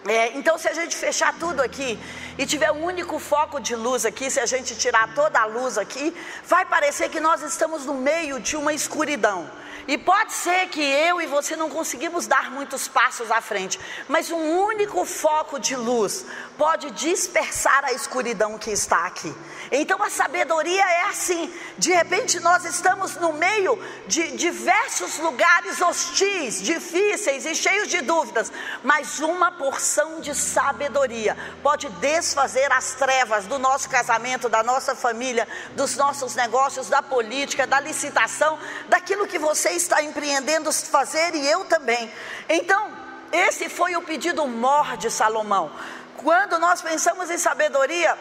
É, 0.08 0.38
então, 0.38 0.58
se 0.58 0.70
a 0.70 0.74
gente 0.74 0.96
fechar 0.96 1.38
tudo 1.38 1.62
aqui 1.62 2.00
e 2.38 2.46
tiver 2.46 2.72
um 2.72 2.84
único 2.84 3.20
foco 3.20 3.60
de 3.60 3.76
luz 3.76 4.06
aqui, 4.06 4.30
se 4.30 4.40
a 4.40 4.46
gente 4.46 4.76
tirar 4.78 5.14
toda 5.14 5.40
a 5.40 5.46
luz 5.46 5.78
aqui, 5.78 6.16
vai 6.46 6.66
parecer 6.66 7.10
que 7.10 7.20
nós 7.20 7.42
estamos 7.42 7.86
no 7.86 7.94
meio 7.94 8.40
de 8.40 8.56
uma 8.56 8.74
escuridão. 8.74 9.50
E 9.88 9.98
pode 9.98 10.34
ser 10.34 10.68
que 10.68 10.82
eu 10.82 11.22
e 11.22 11.26
você 11.26 11.56
não 11.56 11.70
conseguimos 11.70 12.28
dar 12.28 12.52
muitos 12.52 12.90
passos 12.90 13.32
à 13.32 13.40
frente, 13.40 13.80
mas 14.08 14.30
um 14.30 14.66
único 14.66 15.06
foco 15.06 15.58
de 15.58 15.78
luz 15.78 16.26
pode 16.58 16.92
dispersar 16.92 17.86
a 17.86 17.94
escuridão 17.94 18.58
que 18.58 18.70
está 18.70 19.06
aqui. 19.06 19.34
Então 19.72 20.02
a 20.04 20.10
sabedoria 20.10 20.84
é 20.84 21.04
assim: 21.04 21.54
de 21.78 21.94
repente 21.94 22.38
nós 22.42 22.66
estamos 22.66 23.16
no 23.16 23.32
meio 23.32 23.82
de 24.08 24.36
diversos 24.36 25.20
lugares 25.20 25.82
hostis, 25.82 26.62
difíceis 26.62 27.46
e 27.46 27.56
cheios 27.56 27.88
de 27.88 28.02
dúvidas, 28.02 28.52
mas 28.84 29.20
uma 29.20 29.54
porção 29.54 30.20
de 30.20 30.36
sabedoria 30.36 31.38
pode 31.64 31.88
desfazer 31.90 32.70
as 32.74 32.94
trevas 32.96 33.46
do 33.46 33.58
nosso 33.58 33.90
casamento, 33.90 34.50
da 34.50 34.64
nossa 34.64 34.96
família, 34.96 35.48
dos 35.76 35.96
nossos 35.96 36.36
negócios, 36.36 36.90
da 36.90 37.02
política, 37.02 37.66
da 37.66 37.80
licitação, 37.80 38.60
daquilo 38.90 39.28
que 39.28 39.40
você 39.40 39.77
está 39.78 40.04
empreendendo 40.04 40.72
fazer 40.72 41.34
e 41.36 41.48
eu 41.48 41.64
também. 41.66 42.12
Então, 42.50 42.92
esse 43.32 43.70
foi 43.70 43.96
o 43.96 44.02
pedido 44.02 44.46
mor 44.48 44.98
de 44.98 45.10
Salomão. 45.10 45.72
Quando 46.18 46.58
nós 46.60 46.82
pensamos 46.82 47.30
em 47.30 47.38
sabedoria, 47.38 48.18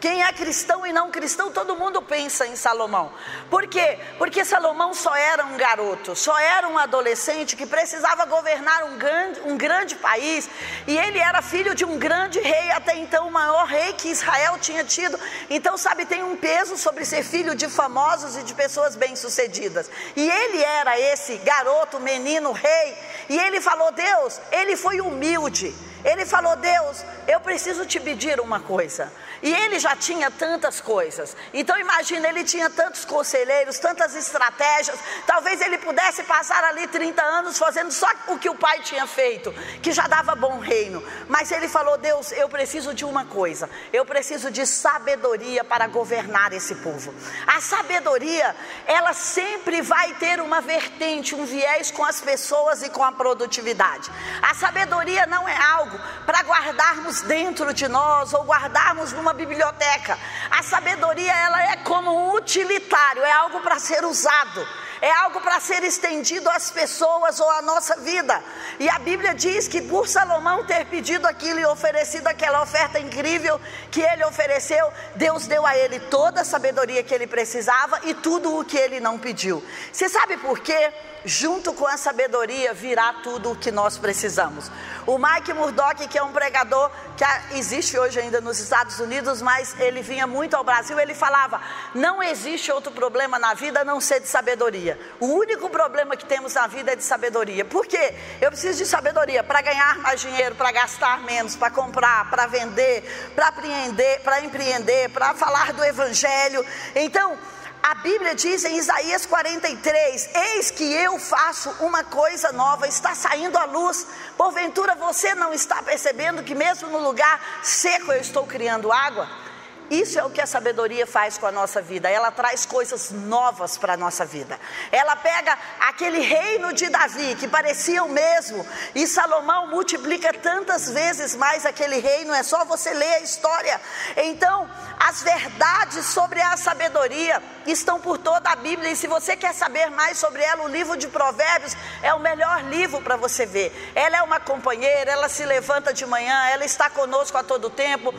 quem 0.00 0.22
é 0.22 0.32
cristão 0.32 0.86
e 0.86 0.92
não 0.92 1.10
cristão, 1.10 1.50
todo 1.50 1.76
mundo 1.76 2.02
pensa 2.02 2.46
em 2.46 2.54
Salomão. 2.54 3.10
Por 3.48 3.66
quê? 3.66 3.98
Porque 4.18 4.44
Salomão 4.44 4.92
só 4.92 5.14
era 5.14 5.44
um 5.44 5.56
garoto, 5.56 6.14
só 6.14 6.38
era 6.38 6.68
um 6.68 6.76
adolescente 6.76 7.56
que 7.56 7.66
precisava 7.66 8.24
governar 8.26 8.84
um 8.84 8.98
grande, 8.98 9.40
um 9.40 9.56
grande 9.56 9.94
país. 9.96 10.48
E 10.86 10.96
ele 10.96 11.18
era 11.18 11.40
filho 11.40 11.74
de 11.74 11.84
um 11.84 11.98
grande 11.98 12.40
rei, 12.40 12.70
até 12.72 12.96
então 12.96 13.28
o 13.28 13.32
maior 13.32 13.66
rei 13.66 13.92
que 13.94 14.08
Israel 14.08 14.58
tinha 14.58 14.84
tido. 14.84 15.18
Então, 15.48 15.76
sabe, 15.76 16.04
tem 16.04 16.22
um 16.22 16.36
peso 16.36 16.76
sobre 16.76 17.04
ser 17.04 17.22
filho 17.22 17.54
de 17.54 17.68
famosos 17.68 18.36
e 18.36 18.42
de 18.42 18.54
pessoas 18.54 18.96
bem-sucedidas. 18.96 19.90
E 20.14 20.28
ele 20.28 20.62
era 20.62 20.98
esse 21.00 21.36
garoto, 21.38 21.98
menino, 22.00 22.52
rei. 22.52 22.96
E 23.28 23.38
ele 23.38 23.60
falou: 23.60 23.90
Deus, 23.92 24.40
ele 24.52 24.76
foi 24.76 25.00
humilde. 25.00 25.74
Ele 26.04 26.24
falou: 26.24 26.56
Deus, 26.56 27.04
eu 27.26 27.40
preciso 27.40 27.84
te 27.86 27.98
pedir 27.98 28.40
uma 28.40 28.60
coisa. 28.60 29.12
E 29.42 29.52
ele 29.52 29.78
já 29.78 29.94
tinha 29.94 30.30
tantas 30.30 30.80
coisas. 30.80 31.36
Então 31.52 31.78
imagina, 31.78 32.28
ele 32.28 32.44
tinha 32.44 32.70
tantos 32.70 33.04
conselheiros, 33.04 33.78
tantas 33.78 34.14
estratégias. 34.14 34.98
Talvez 35.26 35.60
ele 35.60 35.78
pudesse 35.78 36.22
passar 36.22 36.64
ali 36.64 36.86
30 36.86 37.22
anos 37.22 37.58
fazendo 37.58 37.92
só 37.92 38.08
o 38.28 38.38
que 38.38 38.48
o 38.48 38.54
pai 38.54 38.80
tinha 38.80 39.06
feito, 39.06 39.52
que 39.82 39.92
já 39.92 40.06
dava 40.06 40.34
bom 40.34 40.58
reino. 40.58 41.02
Mas 41.28 41.50
ele 41.50 41.68
falou: 41.68 41.98
Deus, 41.98 42.32
eu 42.32 42.48
preciso 42.48 42.94
de 42.94 43.04
uma 43.04 43.24
coisa. 43.24 43.68
Eu 43.92 44.04
preciso 44.04 44.50
de 44.50 44.66
sabedoria 44.66 45.64
para 45.64 45.86
governar 45.86 46.52
esse 46.52 46.74
povo. 46.76 47.14
A 47.46 47.60
sabedoria, 47.60 48.54
ela 48.86 49.12
sempre 49.12 49.82
vai 49.82 50.14
ter 50.14 50.40
uma 50.40 50.60
vertente, 50.60 51.34
um 51.34 51.44
viés 51.44 51.90
com 51.90 52.04
as 52.04 52.20
pessoas 52.20 52.82
e 52.82 52.90
com 52.90 53.04
a 53.04 53.12
produtividade. 53.12 54.10
A 54.42 54.54
sabedoria 54.54 55.26
não 55.26 55.48
é 55.48 55.56
algo 55.56 55.95
para 56.24 56.42
guardarmos 56.42 57.22
dentro 57.22 57.72
de 57.72 57.88
nós 57.88 58.32
ou 58.32 58.44
guardarmos 58.44 59.12
numa 59.12 59.32
biblioteca. 59.32 60.18
A 60.50 60.62
sabedoria 60.62 61.32
ela 61.32 61.72
é 61.72 61.76
como 61.76 62.10
um 62.10 62.34
utilitário, 62.34 63.22
é 63.22 63.32
algo 63.32 63.60
para 63.60 63.78
ser 63.78 64.04
usado 64.04 64.66
é 65.00 65.10
algo 65.10 65.40
para 65.40 65.60
ser 65.60 65.82
estendido 65.82 66.48
às 66.50 66.70
pessoas 66.70 67.40
ou 67.40 67.50
à 67.50 67.62
nossa 67.62 67.96
vida. 67.96 68.42
E 68.78 68.88
a 68.88 68.98
Bíblia 68.98 69.34
diz 69.34 69.68
que 69.68 69.82
por 69.82 70.08
Salomão 70.08 70.64
ter 70.64 70.86
pedido 70.86 71.26
aquilo 71.26 71.60
e 71.60 71.66
oferecido 71.66 72.26
aquela 72.26 72.62
oferta 72.62 72.98
incrível 72.98 73.60
que 73.90 74.00
ele 74.00 74.24
ofereceu, 74.24 74.90
Deus 75.14 75.46
deu 75.46 75.64
a 75.66 75.76
ele 75.76 76.00
toda 76.00 76.42
a 76.42 76.44
sabedoria 76.44 77.02
que 77.02 77.14
ele 77.14 77.26
precisava 77.26 78.00
e 78.04 78.14
tudo 78.14 78.58
o 78.58 78.64
que 78.64 78.76
ele 78.76 79.00
não 79.00 79.18
pediu. 79.18 79.62
Você 79.92 80.08
sabe 80.08 80.36
por 80.36 80.60
quê? 80.60 80.92
junto 81.26 81.72
com 81.72 81.86
a 81.86 81.96
sabedoria 81.96 82.72
virá 82.72 83.12
tudo 83.14 83.50
o 83.50 83.56
que 83.56 83.72
nós 83.72 83.98
precisamos. 83.98 84.70
O 85.04 85.18
Mike 85.18 85.52
Murdock, 85.52 86.06
que 86.06 86.16
é 86.16 86.22
um 86.22 86.32
pregador 86.32 86.90
que 87.16 87.24
existe 87.58 87.98
hoje 87.98 88.20
ainda 88.20 88.40
nos 88.40 88.60
Estados 88.60 89.00
Unidos, 89.00 89.42
mas 89.42 89.78
ele 89.80 90.02
vinha 90.02 90.26
muito 90.26 90.54
ao 90.54 90.62
Brasil, 90.62 90.98
ele 90.98 91.14
falava: 91.14 91.60
não 91.94 92.22
existe 92.22 92.70
outro 92.70 92.92
problema 92.92 93.38
na 93.38 93.54
vida 93.54 93.80
a 93.80 93.84
não 93.84 94.00
ser 94.00 94.20
de 94.20 94.28
sabedoria. 94.28 94.85
O 95.18 95.26
único 95.26 95.68
problema 95.70 96.16
que 96.16 96.26
temos 96.26 96.54
na 96.54 96.66
vida 96.66 96.92
é 96.92 96.96
de 96.96 97.02
sabedoria. 97.02 97.64
Por 97.64 97.86
quê? 97.86 98.14
Eu 98.40 98.50
preciso 98.50 98.78
de 98.78 98.86
sabedoria 98.86 99.42
para 99.42 99.62
ganhar 99.62 99.98
mais 99.98 100.20
dinheiro, 100.20 100.54
para 100.54 100.70
gastar 100.70 101.22
menos, 101.22 101.56
para 101.56 101.70
comprar, 101.70 102.28
para 102.30 102.46
vender, 102.46 103.02
para 103.34 103.48
empreender, 103.48 104.20
para 104.20 104.40
empreender, 104.44 105.08
para 105.10 105.34
falar 105.34 105.72
do 105.72 105.82
evangelho. 105.84 106.64
Então, 106.94 107.38
a 107.82 107.94
Bíblia 107.94 108.34
diz 108.34 108.64
em 108.64 108.76
Isaías 108.76 109.26
43: 109.26 110.30
Eis 110.34 110.70
que 110.72 110.92
eu 110.92 111.18
faço 111.20 111.70
uma 111.80 112.02
coisa 112.02 112.50
nova, 112.50 112.88
está 112.88 113.14
saindo 113.14 113.56
à 113.56 113.64
luz. 113.64 114.06
Porventura 114.36 114.96
você 114.96 115.34
não 115.36 115.52
está 115.52 115.80
percebendo 115.82 116.42
que, 116.42 116.54
mesmo 116.54 116.88
no 116.88 116.98
lugar 116.98 117.40
seco, 117.62 118.12
eu 118.12 118.20
estou 118.20 118.44
criando 118.44 118.92
água? 118.92 119.45
Isso 119.90 120.18
é 120.18 120.24
o 120.24 120.30
que 120.30 120.40
a 120.40 120.46
sabedoria 120.46 121.06
faz 121.06 121.38
com 121.38 121.46
a 121.46 121.52
nossa 121.52 121.80
vida. 121.80 122.10
Ela 122.10 122.30
traz 122.30 122.66
coisas 122.66 123.10
novas 123.10 123.78
para 123.78 123.94
a 123.94 123.96
nossa 123.96 124.24
vida. 124.24 124.58
Ela 124.90 125.14
pega 125.14 125.56
aquele 125.80 126.18
reino 126.18 126.72
de 126.72 126.88
Davi, 126.88 127.36
que 127.36 127.46
parecia 127.46 128.02
o 128.02 128.08
mesmo, 128.08 128.66
e 128.94 129.06
Salomão 129.06 129.68
multiplica 129.68 130.32
tantas 130.32 130.90
vezes 130.90 131.36
mais 131.36 131.64
aquele 131.64 131.98
reino. 131.98 132.34
É 132.34 132.42
só 132.42 132.64
você 132.64 132.92
ler 132.92 133.14
a 133.14 133.20
história. 133.20 133.80
Então, 134.16 134.68
as 134.98 135.22
verdades 135.22 136.04
sobre 136.06 136.40
a 136.40 136.56
sabedoria 136.56 137.42
estão 137.66 138.00
por 138.00 138.18
toda 138.18 138.50
a 138.50 138.56
Bíblia. 138.56 138.90
E 138.90 138.96
se 138.96 139.06
você 139.06 139.36
quer 139.36 139.54
saber 139.54 139.90
mais 139.90 140.18
sobre 140.18 140.42
ela, 140.42 140.64
o 140.64 140.68
livro 140.68 140.96
de 140.96 141.06
Provérbios 141.06 141.76
é 142.02 142.12
o 142.12 142.18
melhor 142.18 142.64
livro 142.64 143.00
para 143.00 143.16
você 143.16 143.46
ver. 143.46 143.72
Ela 143.94 144.16
é 144.16 144.22
uma 144.22 144.40
companheira, 144.40 145.12
ela 145.12 145.28
se 145.28 145.44
levanta 145.44 145.92
de 145.92 146.04
manhã, 146.04 146.48
ela 146.48 146.64
está 146.64 146.90
conosco 146.90 147.38
a 147.38 147.44
todo 147.44 147.70
tempo. 147.70 148.12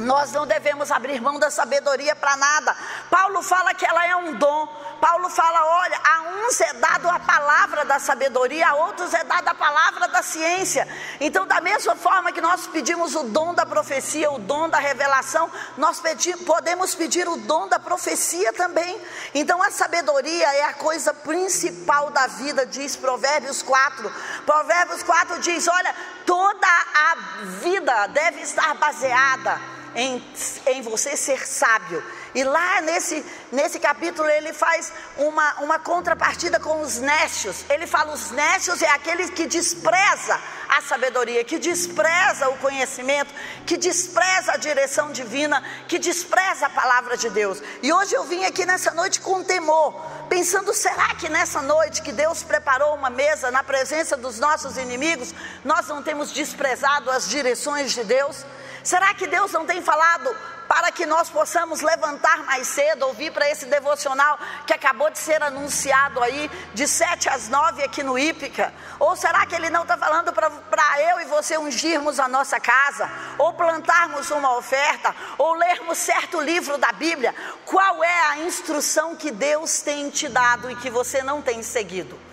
Nós 0.00 0.32
não 0.32 0.46
devemos 0.46 0.90
abrir 0.90 1.20
mão 1.20 1.38
da 1.38 1.50
sabedoria 1.50 2.14
para 2.14 2.36
nada. 2.36 2.76
Paulo 3.10 3.42
fala 3.42 3.74
que 3.74 3.84
ela 3.84 4.06
é 4.06 4.16
um 4.16 4.34
dom. 4.34 4.66
Paulo 5.00 5.28
fala: 5.30 5.64
olha, 5.82 6.00
a 6.04 6.20
uns 6.46 6.60
é 6.60 6.72
dado 6.74 7.08
a 7.08 7.18
palavra 7.18 7.84
da 7.84 7.98
sabedoria, 7.98 8.68
a 8.68 8.74
outros 8.74 9.12
é 9.14 9.24
dada 9.24 9.50
a 9.50 9.54
palavra 9.54 10.08
da 10.08 10.22
ciência. 10.22 10.86
Então, 11.20 11.46
da 11.46 11.60
mesma 11.60 11.96
forma 11.96 12.32
que 12.32 12.40
nós 12.40 12.66
pedimos 12.66 13.14
o 13.14 13.24
dom 13.24 13.54
da 13.54 13.64
profecia, 13.64 14.30
o 14.30 14.38
dom 14.38 14.68
da 14.68 14.78
revelação, 14.78 15.50
nós 15.76 16.02
podemos 16.46 16.94
pedir 16.94 17.28
o 17.28 17.36
dom 17.36 17.68
da 17.68 17.78
profecia 17.78 18.52
também. 18.52 19.00
Então, 19.34 19.62
a 19.62 19.70
sabedoria 19.70 20.52
é 20.54 20.64
a 20.64 20.74
coisa 20.74 21.14
principal 21.14 22.10
da 22.10 22.26
vida, 22.26 22.66
diz 22.66 22.96
Provérbios 22.96 23.62
4. 23.62 24.12
Provérbios 24.44 25.02
4 25.02 25.40
diz: 25.40 25.68
Olha, 25.68 25.94
toda 26.26 26.66
a 26.66 27.16
vida 27.60 28.06
deve 28.08 28.42
estar 28.42 28.74
baseada 28.74 29.78
em, 29.94 30.22
em 30.66 30.82
você 30.82 31.16
ser 31.16 31.46
sábio. 31.46 32.02
E 32.34 32.44
lá 32.44 32.80
nesse, 32.82 33.24
nesse 33.50 33.80
capítulo 33.80 34.28
ele 34.28 34.52
faz 34.52 34.92
uma, 35.16 35.54
uma 35.60 35.78
contrapartida 35.78 36.60
com 36.60 36.80
os 36.82 36.98
nécios. 36.98 37.64
Ele 37.68 37.86
fala: 37.86 38.12
os 38.12 38.30
nécios 38.30 38.82
é 38.82 38.90
aquele 38.90 39.28
que 39.30 39.46
despreza 39.46 40.38
a 40.68 40.82
sabedoria, 40.82 41.42
que 41.42 41.58
despreza 41.58 42.48
o 42.50 42.58
conhecimento, 42.58 43.32
que 43.66 43.76
despreza 43.76 44.52
a 44.52 44.56
direção 44.56 45.10
divina, 45.10 45.62
que 45.88 45.98
despreza 45.98 46.66
a 46.66 46.70
palavra 46.70 47.16
de 47.16 47.30
Deus. 47.30 47.62
E 47.82 47.92
hoje 47.92 48.14
eu 48.14 48.24
vim 48.24 48.44
aqui 48.44 48.66
nessa 48.66 48.92
noite 48.92 49.20
com 49.20 49.42
temor, 49.42 49.94
pensando: 50.28 50.72
será 50.74 51.14
que 51.14 51.28
nessa 51.28 51.62
noite 51.62 52.02
que 52.02 52.12
Deus 52.12 52.42
preparou 52.42 52.94
uma 52.94 53.10
mesa 53.10 53.50
na 53.50 53.62
presença 53.62 54.16
dos 54.16 54.38
nossos 54.38 54.76
inimigos, 54.76 55.34
nós 55.64 55.88
não 55.88 56.02
temos 56.02 56.32
desprezado 56.32 57.10
as 57.10 57.28
direções 57.28 57.92
de 57.92 58.04
Deus? 58.04 58.44
Será 58.88 59.12
que 59.12 59.26
Deus 59.26 59.52
não 59.52 59.66
tem 59.66 59.82
falado 59.82 60.34
para 60.66 60.90
que 60.90 61.04
nós 61.04 61.28
possamos 61.28 61.82
levantar 61.82 62.38
mais 62.44 62.66
cedo, 62.68 63.04
ouvir 63.06 63.30
para 63.30 63.46
esse 63.50 63.66
devocional 63.66 64.38
que 64.66 64.72
acabou 64.72 65.10
de 65.10 65.18
ser 65.18 65.42
anunciado 65.42 66.22
aí, 66.22 66.50
de 66.72 66.88
7 66.88 67.28
às 67.28 67.50
9 67.50 67.84
aqui 67.84 68.02
no 68.02 68.18
Ípica? 68.18 68.72
Ou 68.98 69.14
será 69.14 69.44
que 69.44 69.54
Ele 69.54 69.68
não 69.68 69.82
está 69.82 69.98
falando 69.98 70.32
para 70.32 71.02
eu 71.02 71.20
e 71.20 71.26
você 71.26 71.58
ungirmos 71.58 72.18
a 72.18 72.28
nossa 72.28 72.58
casa, 72.58 73.10
ou 73.36 73.52
plantarmos 73.52 74.30
uma 74.30 74.56
oferta, 74.56 75.14
ou 75.36 75.52
lermos 75.52 75.98
certo 75.98 76.40
livro 76.40 76.78
da 76.78 76.90
Bíblia? 76.90 77.34
Qual 77.66 78.02
é 78.02 78.20
a 78.28 78.38
instrução 78.38 79.14
que 79.14 79.30
Deus 79.30 79.82
tem 79.82 80.08
te 80.08 80.30
dado 80.30 80.70
e 80.70 80.76
que 80.76 80.88
você 80.88 81.22
não 81.22 81.42
tem 81.42 81.62
seguido? 81.62 82.27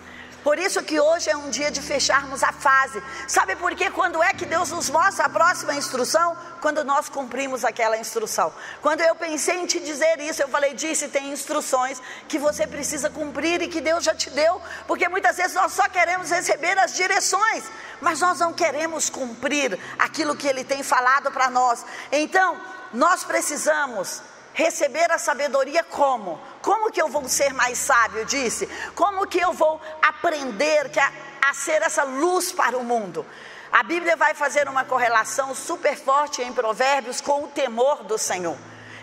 Por 0.46 0.60
isso 0.60 0.80
que 0.80 1.00
hoje 1.00 1.28
é 1.28 1.36
um 1.36 1.50
dia 1.50 1.72
de 1.72 1.82
fecharmos 1.82 2.44
a 2.44 2.52
fase. 2.52 3.02
Sabe 3.26 3.56
por 3.56 3.74
quê? 3.74 3.90
Quando 3.90 4.22
é 4.22 4.32
que 4.32 4.46
Deus 4.46 4.70
nos 4.70 4.88
mostra 4.88 5.24
a 5.24 5.28
próxima 5.28 5.74
instrução? 5.74 6.36
Quando 6.60 6.84
nós 6.84 7.08
cumprimos 7.08 7.64
aquela 7.64 7.98
instrução. 7.98 8.54
Quando 8.80 9.00
eu 9.00 9.16
pensei 9.16 9.56
em 9.56 9.66
te 9.66 9.80
dizer 9.80 10.20
isso, 10.20 10.40
eu 10.40 10.48
falei, 10.48 10.72
disse, 10.72 11.08
tem 11.08 11.32
instruções 11.32 12.00
que 12.28 12.38
você 12.38 12.64
precisa 12.64 13.10
cumprir 13.10 13.60
e 13.60 13.66
que 13.66 13.80
Deus 13.80 14.04
já 14.04 14.14
te 14.14 14.30
deu. 14.30 14.62
Porque 14.86 15.08
muitas 15.08 15.36
vezes 15.36 15.54
nós 15.54 15.72
só 15.72 15.88
queremos 15.88 16.30
receber 16.30 16.78
as 16.78 16.94
direções, 16.94 17.64
mas 18.00 18.20
nós 18.20 18.38
não 18.38 18.52
queremos 18.52 19.10
cumprir 19.10 19.76
aquilo 19.98 20.36
que 20.36 20.46
Ele 20.46 20.62
tem 20.62 20.80
falado 20.80 21.28
para 21.32 21.50
nós. 21.50 21.84
Então, 22.12 22.56
nós 22.92 23.24
precisamos 23.24 24.22
receber 24.56 25.12
a 25.12 25.18
sabedoria 25.18 25.84
como? 25.84 26.40
Como 26.62 26.90
que 26.90 27.00
eu 27.00 27.08
vou 27.08 27.28
ser 27.28 27.52
mais 27.52 27.76
sábio? 27.76 28.24
Disse. 28.24 28.66
Como 28.94 29.26
que 29.26 29.38
eu 29.38 29.52
vou 29.52 29.78
aprender 30.00 30.90
a, 30.98 31.50
a 31.50 31.52
ser 31.52 31.82
essa 31.82 32.04
luz 32.04 32.50
para 32.52 32.76
o 32.78 32.82
mundo? 32.82 33.24
A 33.70 33.82
Bíblia 33.82 34.16
vai 34.16 34.32
fazer 34.32 34.66
uma 34.66 34.82
correlação 34.82 35.54
super 35.54 35.94
forte 35.94 36.40
em 36.40 36.54
Provérbios 36.54 37.20
com 37.20 37.44
o 37.44 37.48
temor 37.48 38.02
do 38.02 38.16
Senhor. 38.16 38.56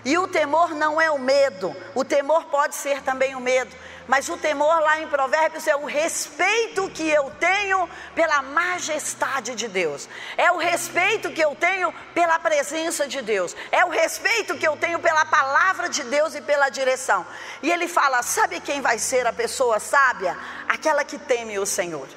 E 0.03 0.17
o 0.17 0.27
temor 0.27 0.73
não 0.73 0.99
é 0.99 1.11
o 1.11 1.19
medo, 1.19 1.73
o 1.93 2.03
temor 2.03 2.45
pode 2.45 2.73
ser 2.75 3.03
também 3.03 3.35
o 3.35 3.39
medo, 3.39 3.73
mas 4.07 4.29
o 4.29 4.37
temor 4.37 4.79
lá 4.81 4.99
em 5.01 5.07
Provérbios 5.07 5.67
é 5.67 5.75
o 5.75 5.85
respeito 5.85 6.89
que 6.89 7.09
eu 7.09 7.31
tenho 7.39 7.89
pela 8.15 8.41
majestade 8.41 9.55
de 9.55 9.67
Deus, 9.67 10.07
é 10.37 10.51
o 10.51 10.57
respeito 10.57 11.31
que 11.31 11.41
eu 11.41 11.55
tenho 11.55 11.93
pela 12.13 12.39
presença 12.39 13.07
de 13.07 13.21
Deus, 13.21 13.55
é 13.71 13.85
o 13.85 13.89
respeito 13.89 14.55
que 14.57 14.67
eu 14.67 14.75
tenho 14.77 14.99
pela 14.99 15.25
palavra 15.25 15.89
de 15.89 16.03
Deus 16.03 16.35
e 16.35 16.41
pela 16.41 16.69
direção. 16.69 17.25
E 17.61 17.71
ele 17.71 17.87
fala: 17.87 18.21
sabe 18.21 18.59
quem 18.59 18.81
vai 18.81 18.97
ser 18.99 19.25
a 19.27 19.33
pessoa 19.33 19.79
sábia? 19.79 20.37
Aquela 20.67 21.03
que 21.03 21.17
teme 21.17 21.57
o 21.59 21.65
Senhor. 21.65 22.07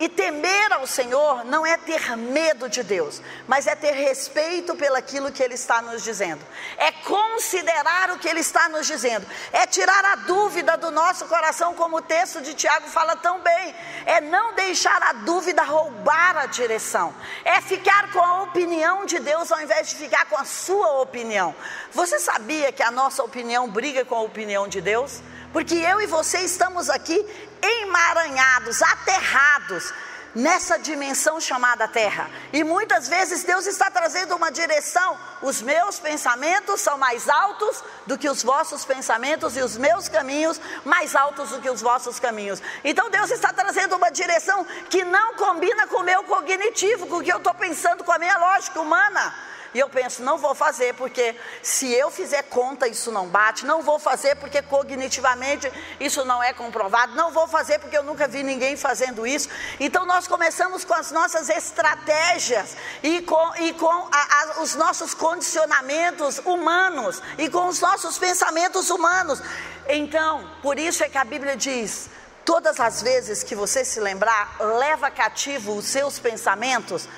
E 0.00 0.08
temer 0.08 0.72
ao 0.72 0.86
Senhor 0.86 1.44
não 1.44 1.66
é 1.66 1.76
ter 1.76 2.16
medo 2.16 2.70
de 2.70 2.82
Deus, 2.82 3.20
mas 3.46 3.66
é 3.66 3.76
ter 3.76 3.92
respeito 3.92 4.74
pelaquilo 4.74 5.30
que 5.30 5.42
Ele 5.42 5.52
está 5.52 5.82
nos 5.82 6.02
dizendo, 6.02 6.40
é 6.78 6.90
considerar 6.90 8.10
o 8.10 8.18
que 8.18 8.26
Ele 8.26 8.40
está 8.40 8.66
nos 8.70 8.86
dizendo, 8.86 9.26
é 9.52 9.66
tirar 9.66 10.02
a 10.06 10.16
dúvida 10.16 10.78
do 10.78 10.90
nosso 10.90 11.26
coração, 11.26 11.74
como 11.74 11.98
o 11.98 12.02
texto 12.02 12.40
de 12.40 12.54
Tiago 12.54 12.88
fala 12.88 13.14
tão 13.14 13.40
bem, 13.40 13.74
é 14.06 14.22
não 14.22 14.54
deixar 14.54 15.02
a 15.02 15.12
dúvida 15.12 15.62
roubar 15.62 16.34
a 16.38 16.46
direção, 16.46 17.14
é 17.44 17.60
ficar 17.60 18.10
com 18.10 18.20
a 18.20 18.42
opinião 18.44 19.04
de 19.04 19.18
Deus 19.18 19.52
ao 19.52 19.60
invés 19.60 19.90
de 19.90 19.96
ficar 19.96 20.24
com 20.30 20.36
a 20.38 20.46
sua 20.46 21.02
opinião. 21.02 21.54
Você 21.92 22.18
sabia 22.18 22.72
que 22.72 22.82
a 22.82 22.90
nossa 22.90 23.22
opinião 23.22 23.68
briga 23.68 24.02
com 24.06 24.14
a 24.14 24.22
opinião 24.22 24.66
de 24.66 24.80
Deus? 24.80 25.20
Porque 25.52 25.74
eu 25.74 26.00
e 26.00 26.06
você 26.06 26.38
estamos 26.38 26.88
aqui 26.88 27.26
emaranhados, 27.62 28.82
aterrados 28.82 29.92
nessa 30.34 30.78
dimensão 30.78 31.40
chamada 31.40 31.88
terra. 31.88 32.30
E 32.52 32.62
muitas 32.62 33.08
vezes 33.08 33.42
Deus 33.44 33.66
está 33.66 33.90
trazendo 33.90 34.36
uma 34.36 34.50
direção. 34.50 35.18
Os 35.42 35.60
meus 35.62 35.98
pensamentos 35.98 36.80
são 36.80 36.96
mais 36.98 37.28
altos 37.28 37.82
do 38.06 38.16
que 38.16 38.28
os 38.28 38.42
vossos 38.42 38.84
pensamentos 38.84 39.56
e 39.56 39.62
os 39.62 39.76
meus 39.76 40.08
caminhos 40.08 40.60
mais 40.84 41.16
altos 41.16 41.50
do 41.50 41.60
que 41.60 41.70
os 41.70 41.80
vossos 41.80 42.20
caminhos. 42.20 42.62
Então 42.84 43.10
Deus 43.10 43.30
está 43.30 43.52
trazendo 43.52 43.96
uma 43.96 44.10
direção 44.10 44.64
que 44.88 45.04
não 45.04 45.34
combina 45.34 45.86
com 45.86 45.98
o 45.98 46.04
meu 46.04 46.22
cognitivo, 46.24 47.06
com 47.06 47.16
o 47.16 47.22
que 47.22 47.32
eu 47.32 47.38
estou 47.38 47.54
pensando, 47.54 48.04
com 48.04 48.12
a 48.12 48.18
minha 48.18 48.38
lógica 48.38 48.80
humana. 48.80 49.49
E 49.72 49.78
eu 49.78 49.88
penso, 49.88 50.22
não 50.22 50.36
vou 50.36 50.54
fazer 50.54 50.94
porque 50.94 51.36
se 51.62 51.92
eu 51.92 52.10
fizer 52.10 52.42
conta 52.42 52.88
isso 52.88 53.12
não 53.12 53.28
bate, 53.28 53.64
não 53.64 53.82
vou 53.82 53.98
fazer 53.98 54.34
porque 54.36 54.60
cognitivamente 54.62 55.70
isso 56.00 56.24
não 56.24 56.42
é 56.42 56.52
comprovado, 56.52 57.14
não 57.14 57.30
vou 57.30 57.46
fazer 57.46 57.78
porque 57.78 57.96
eu 57.96 58.02
nunca 58.02 58.26
vi 58.26 58.42
ninguém 58.42 58.76
fazendo 58.76 59.24
isso. 59.24 59.48
Então 59.78 60.04
nós 60.04 60.26
começamos 60.26 60.84
com 60.84 60.94
as 60.94 61.12
nossas 61.12 61.48
estratégias 61.48 62.76
e 63.02 63.22
com, 63.22 63.56
e 63.60 63.72
com 63.74 64.08
a, 64.10 64.58
a, 64.58 64.62
os 64.62 64.74
nossos 64.74 65.14
condicionamentos 65.14 66.38
humanos 66.38 67.22
e 67.38 67.48
com 67.48 67.68
os 67.68 67.80
nossos 67.80 68.18
pensamentos 68.18 68.90
humanos. 68.90 69.40
Então, 69.88 70.48
por 70.62 70.78
isso 70.78 71.04
é 71.04 71.08
que 71.08 71.18
a 71.18 71.24
Bíblia 71.24 71.56
diz: 71.56 72.10
todas 72.44 72.80
as 72.80 73.02
vezes 73.02 73.44
que 73.44 73.54
você 73.54 73.84
se 73.84 74.00
lembrar, 74.00 74.56
leva 74.58 75.10
cativo 75.10 75.76
os 75.76 75.84
seus 75.84 76.18
pensamentos 76.18 77.08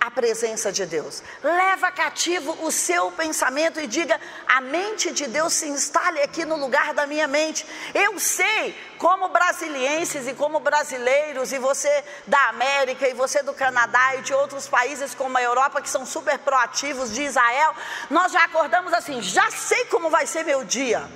a 0.00 0.10
presença 0.10 0.72
de 0.72 0.86
Deus. 0.86 1.22
Leva 1.42 1.90
cativo 1.92 2.56
o 2.64 2.70
seu 2.72 3.12
pensamento 3.12 3.78
e 3.78 3.86
diga: 3.86 4.18
a 4.46 4.60
mente 4.60 5.12
de 5.12 5.26
Deus 5.26 5.52
se 5.52 5.68
instale 5.68 6.20
aqui 6.22 6.44
no 6.44 6.56
lugar 6.56 6.94
da 6.94 7.06
minha 7.06 7.28
mente. 7.28 7.66
Eu 7.94 8.18
sei, 8.18 8.74
como 8.98 9.28
brasilienses 9.28 10.26
e 10.26 10.32
como 10.34 10.58
brasileiros, 10.58 11.52
e 11.52 11.58
você 11.58 12.04
da 12.26 12.48
América, 12.48 13.06
e 13.06 13.12
você 13.12 13.42
do 13.42 13.52
Canadá 13.52 14.16
e 14.16 14.22
de 14.22 14.32
outros 14.32 14.66
países 14.66 15.14
como 15.14 15.36
a 15.36 15.42
Europa, 15.42 15.82
que 15.82 15.90
são 15.90 16.06
super 16.06 16.38
proativos, 16.38 17.12
de 17.12 17.22
Israel, 17.22 17.74
nós 18.08 18.32
já 18.32 18.44
acordamos 18.44 18.92
assim: 18.94 19.20
já 19.20 19.50
sei 19.50 19.84
como 19.86 20.08
vai 20.08 20.26
ser 20.26 20.44
meu 20.44 20.64
dia 20.64 21.08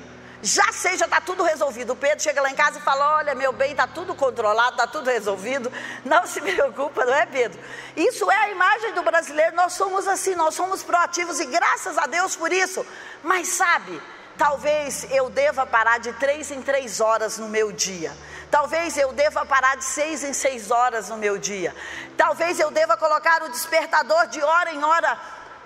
já 0.45 0.71
sei, 0.73 0.99
já 0.99 1.07
está 1.07 1.23
tudo 1.23 1.43
resolvido. 1.43 1.95
O 1.95 1.97
Pedro 1.97 2.23
chega 2.23 2.43
lá 2.43 2.51
em 2.51 2.55
casa 2.55 2.79
e 2.79 2.83
fala: 2.83 3.17
Olha, 3.17 3.35
meu 3.35 3.51
bem, 3.51 3.71
está 3.71 3.87
tudo 3.87 4.15
controlado, 4.15 4.73
está 4.73 4.87
tudo 4.87 5.09
resolvido. 5.09 5.73
Não 6.05 6.27
se 6.27 6.39
preocupa, 6.43 7.03
não 7.05 7.15
é, 7.15 7.25
Pedro? 7.25 7.59
Isso 7.97 8.31
é 8.31 8.37
a 8.37 8.51
imagem 8.51 8.93
do 8.93 9.03
brasileiro. 9.03 9.57
Nós 9.57 9.73
somos 9.73 10.07
assim, 10.07 10.35
nós 10.35 10.55
somos 10.55 10.83
proativos 10.83 11.41
e 11.41 11.47
graças 11.47 11.97
a 11.97 12.07
Deus 12.07 12.37
por 12.37 12.53
isso. 12.53 12.85
Mas 13.23 13.49
sabe, 13.49 14.01
talvez 14.37 15.07
eu 15.11 15.31
deva 15.31 15.65
parar 15.65 15.99
de 15.99 16.13
três 16.13 16.51
em 16.51 16.61
três 16.61 17.01
horas 17.01 17.39
no 17.39 17.49
meu 17.49 17.73
dia. 17.73 18.13
Talvez 18.51 18.97
eu 18.99 19.13
deva 19.13 19.45
parar 19.47 19.77
de 19.77 19.85
seis 19.85 20.23
em 20.23 20.33
seis 20.33 20.71
horas 20.71 21.09
no 21.09 21.17
meu 21.17 21.39
dia. 21.39 21.75
Talvez 22.17 22.61
eu 22.61 22.71
deva 22.71 22.97
colocar 22.97 23.43
o 23.43 23.49
despertador 23.49 24.27
de 24.29 24.43
hora 24.43 24.73
em 24.73 24.85
hora 24.85 25.19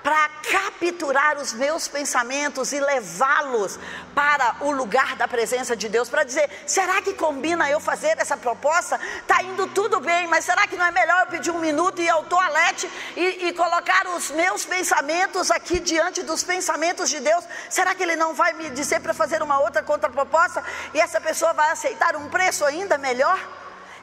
para 0.03 0.29
capturar 0.51 1.37
os 1.39 1.53
meus 1.53 1.89
pensamentos 1.89 2.73
e 2.73 2.81
levá-los 2.81 3.79
para 4.15 4.57
o 4.61 4.71
lugar 4.71 5.17
da 5.17 5.27
presença 5.27 5.77
de 5.77 5.89
Deus, 5.89 6.09
para 6.09 6.25
dizer: 6.25 6.49
será 6.67 7.03
que 7.03 7.15
combina 7.15 7.71
eu 7.71 7.81
fazer 7.81 8.17
essa 8.19 8.37
proposta? 8.37 8.99
Está 9.21 9.43
indo 9.43 9.67
tudo 9.69 10.01
bem, 10.01 10.27
mas 10.29 10.45
será 10.45 10.67
que 10.67 10.77
não 10.77 10.87
é 10.87 10.91
melhor 10.91 11.21
eu 11.23 11.27
pedir 11.27 11.51
um 11.51 11.59
minuto 11.59 12.01
e 12.01 12.05
ir 12.05 12.09
ao 12.09 12.25
toalete 12.25 12.91
e, 13.17 13.49
e 13.49 13.53
colocar 13.53 14.07
os 14.17 14.31
meus 14.31 14.65
pensamentos 14.65 15.51
aqui 15.51 15.81
diante 15.81 16.23
dos 16.23 16.43
pensamentos 16.43 17.11
de 17.11 17.21
Deus? 17.21 17.45
Será 17.69 17.95
que 17.95 18.03
Ele 18.03 18.17
não 18.17 18.35
vai 18.35 18.53
me 18.53 18.71
dizer 18.71 19.01
para 19.01 19.13
fazer 19.13 19.43
uma 19.43 19.61
outra 19.61 19.83
contraproposta 19.83 20.63
e 20.95 21.01
essa 21.01 21.21
pessoa 21.21 21.53
vai 21.53 21.71
aceitar 21.71 22.17
um 22.17 22.29
preço 22.29 22.65
ainda 22.65 22.97
melhor? 22.97 23.39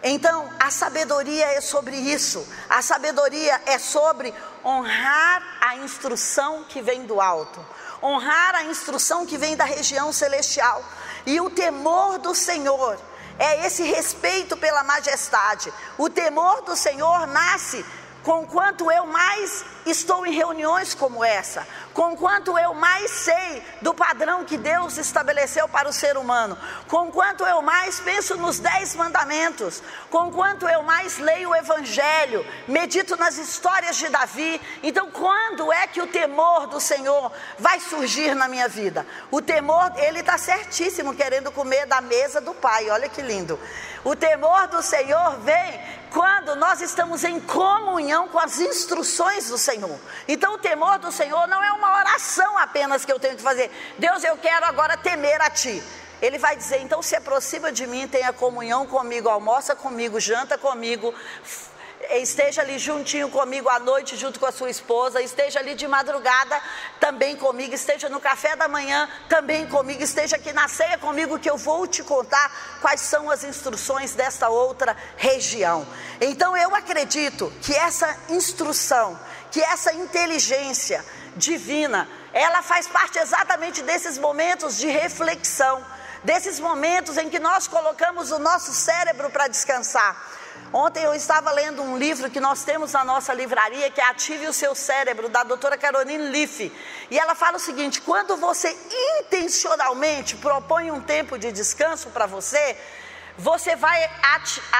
Então, 0.04 0.48
a 0.60 0.70
sabedoria 0.70 1.46
é 1.54 1.62
sobre 1.62 1.96
isso. 1.96 2.48
A 2.70 2.82
sabedoria 2.84 3.60
é 3.66 3.80
sobre 3.80 4.32
honrar 4.66 5.44
a 5.62 5.78
instrução 5.78 6.64
que 6.68 6.82
vem 6.82 7.06
do 7.06 7.22
alto, 7.22 7.64
honrar 8.02 8.56
a 8.56 8.64
instrução 8.64 9.26
que 9.26 9.38
vem 9.38 9.56
da 9.56 9.64
região 9.64 10.12
celestial. 10.12 10.84
E 11.26 11.40
o 11.40 11.50
temor 11.50 12.18
do 12.18 12.34
Senhor 12.34 12.98
é 13.38 13.66
esse 13.66 13.84
respeito 13.84 14.58
pela 14.58 14.84
majestade. 14.84 15.72
O 15.98 16.10
temor 16.10 16.62
do 16.62 16.76
Senhor 16.76 17.28
nasce 17.28 17.86
com 18.26 18.44
quanto 18.48 18.92
eu 18.92 19.06
mais 19.06 19.64
estou 19.86 20.26
em 20.26 20.34
reuniões 20.34 20.96
como 20.96 21.24
essa, 21.24 21.66
com 21.94 22.18
quanto 22.18 22.58
eu 22.58 22.74
mais 22.74 23.12
sei 23.12 23.64
do 23.84 23.94
padrão 23.94 24.44
que 24.44 24.58
Deus 24.58 24.98
estabeleceu 24.98 25.68
para 25.68 25.88
o 25.88 25.94
ser 25.94 26.18
humano, 26.18 26.58
com 26.88 27.12
quanto 27.12 27.46
eu 27.46 27.62
mais 27.62 28.00
penso 28.00 28.36
nos 28.36 28.58
dez 28.58 28.96
mandamentos, 28.96 29.84
com 30.10 30.32
quanto 30.32 30.68
eu 30.68 30.82
mais 30.82 31.20
leio 31.20 31.52
o 31.52 31.56
Evangelho, 31.56 32.44
medito 32.68 33.16
nas 33.16 33.38
histórias 33.38 33.96
de 33.96 34.10
Davi. 34.10 34.60
Então, 34.82 35.12
quando 35.12 35.72
é 35.72 35.86
que 35.86 36.02
o 36.02 36.08
temor 36.08 36.66
do 36.66 36.80
Senhor 36.80 37.32
vai 37.60 37.80
surgir 37.80 38.34
na 38.34 38.48
minha 38.48 38.68
vida? 38.68 39.06
O 39.30 39.40
temor, 39.40 39.94
ele 39.98 40.22
está 40.22 40.36
certíssimo, 40.36 41.14
querendo 41.14 41.52
comer 41.52 41.86
da 41.86 42.02
mesa 42.02 42.42
do 42.42 42.56
Pai, 42.56 42.90
olha 42.90 43.08
que 43.08 43.22
lindo. 43.22 43.60
O 44.04 44.16
temor 44.16 44.68
do 44.68 44.84
Senhor 44.84 45.38
vem 45.42 45.82
quando 46.12 46.56
nós 46.56 46.82
estamos 46.82 47.24
em 47.24 47.40
comunhão 47.40 48.28
com 48.28 48.40
as 48.40 48.60
instruções 48.60 49.50
do 49.50 49.58
Senhor. 49.58 50.00
Então, 50.28 50.54
o 50.54 50.58
temor 50.58 51.00
do 51.00 51.12
Senhor 51.12 51.48
não 51.48 51.64
é 51.64 51.72
uma 51.72 51.98
oração 52.00 52.58
apenas 52.58 53.06
que 53.06 53.12
eu 53.12 53.20
tenho 53.20 53.36
que 53.36 53.42
fazer. 53.42 53.72
Deus, 53.98 54.24
eu 54.24 54.38
quero 54.38 54.66
agora 54.66 54.98
temer 54.98 55.42
a 55.42 55.50
Ti. 55.50 55.84
Ele 56.22 56.38
vai 56.38 56.56
dizer: 56.56 56.82
então 56.82 57.02
se 57.02 57.16
aproxima 57.16 57.72
de 57.72 57.86
mim, 57.86 58.08
tenha 58.08 58.32
comunhão 58.32 58.86
comigo, 58.86 59.30
almoça 59.30 59.76
comigo, 59.76 60.20
janta 60.20 60.58
comigo, 60.58 61.14
esteja 62.12 62.62
ali 62.62 62.78
juntinho 62.78 63.30
comigo 63.30 63.70
à 63.70 63.80
noite, 63.80 64.16
junto 64.16 64.40
com 64.40 64.46
a 64.46 64.52
sua 64.52 64.70
esposa, 64.70 65.22
esteja 65.22 65.60
ali 65.60 65.76
de 65.76 65.88
madrugada 65.88 66.62
também 67.00 67.36
comigo, 67.36 67.74
esteja 67.74 68.10
no 68.10 68.20
café 68.20 68.56
da 68.56 68.68
manhã 68.68 69.10
também 69.28 69.68
comigo, 69.68 70.02
esteja 70.02 70.36
aqui 70.36 70.52
na 70.54 70.68
ceia 70.68 70.98
comigo, 70.98 71.40
que 71.40 71.50
eu 71.50 71.58
vou 71.58 71.88
te 71.88 72.04
contar 72.04 72.52
quais 72.82 73.02
são 73.02 73.30
as 73.30 73.44
instruções 73.44 74.14
desta 74.14 74.50
outra 74.50 74.96
região. 75.18 75.88
Então 76.22 76.56
eu 76.56 76.76
acredito 76.76 77.52
que 77.62 77.74
essa 77.76 78.16
instrução, 78.30 79.20
que 79.52 79.62
essa 79.62 79.94
inteligência 79.94 81.04
divina, 81.36 82.08
ela 82.34 82.62
faz 82.62 82.88
parte 82.88 83.18
exatamente 83.18 83.82
desses 83.82 84.18
momentos 84.18 84.78
de 84.78 84.88
reflexão, 84.88 85.86
desses 86.24 86.60
momentos 86.60 87.18
em 87.18 87.30
que 87.30 87.40
nós 87.40 87.68
colocamos 87.68 88.32
o 88.32 88.40
nosso 88.40 88.74
cérebro 88.74 89.30
para 89.30 89.48
descansar. 89.48 90.35
Ontem 90.78 91.06
eu 91.06 91.14
estava 91.14 91.52
lendo 91.52 91.82
um 91.82 91.98
livro 91.98 92.30
que 92.30 92.38
nós 92.38 92.66
temos 92.66 92.92
na 92.92 93.02
nossa 93.02 93.34
livraria, 93.34 93.90
que 93.90 94.02
é 94.02 94.10
Ative 94.10 94.46
o 94.46 94.52
Seu 94.52 94.76
Cérebro, 94.76 95.30
da 95.30 95.42
doutora 95.42 95.78
Caroline 95.78 96.28
Leaf. 96.28 96.70
E 97.10 97.18
ela 97.18 97.34
fala 97.34 97.56
o 97.56 97.60
seguinte: 97.62 98.02
quando 98.02 98.36
você 98.36 98.76
intencionalmente 99.22 100.36
propõe 100.36 100.92
um 100.92 101.00
tempo 101.00 101.40
de 101.40 101.50
descanso 101.50 102.10
para 102.10 102.26
você, 102.26 102.78
você 103.38 103.76
vai, 103.76 104.10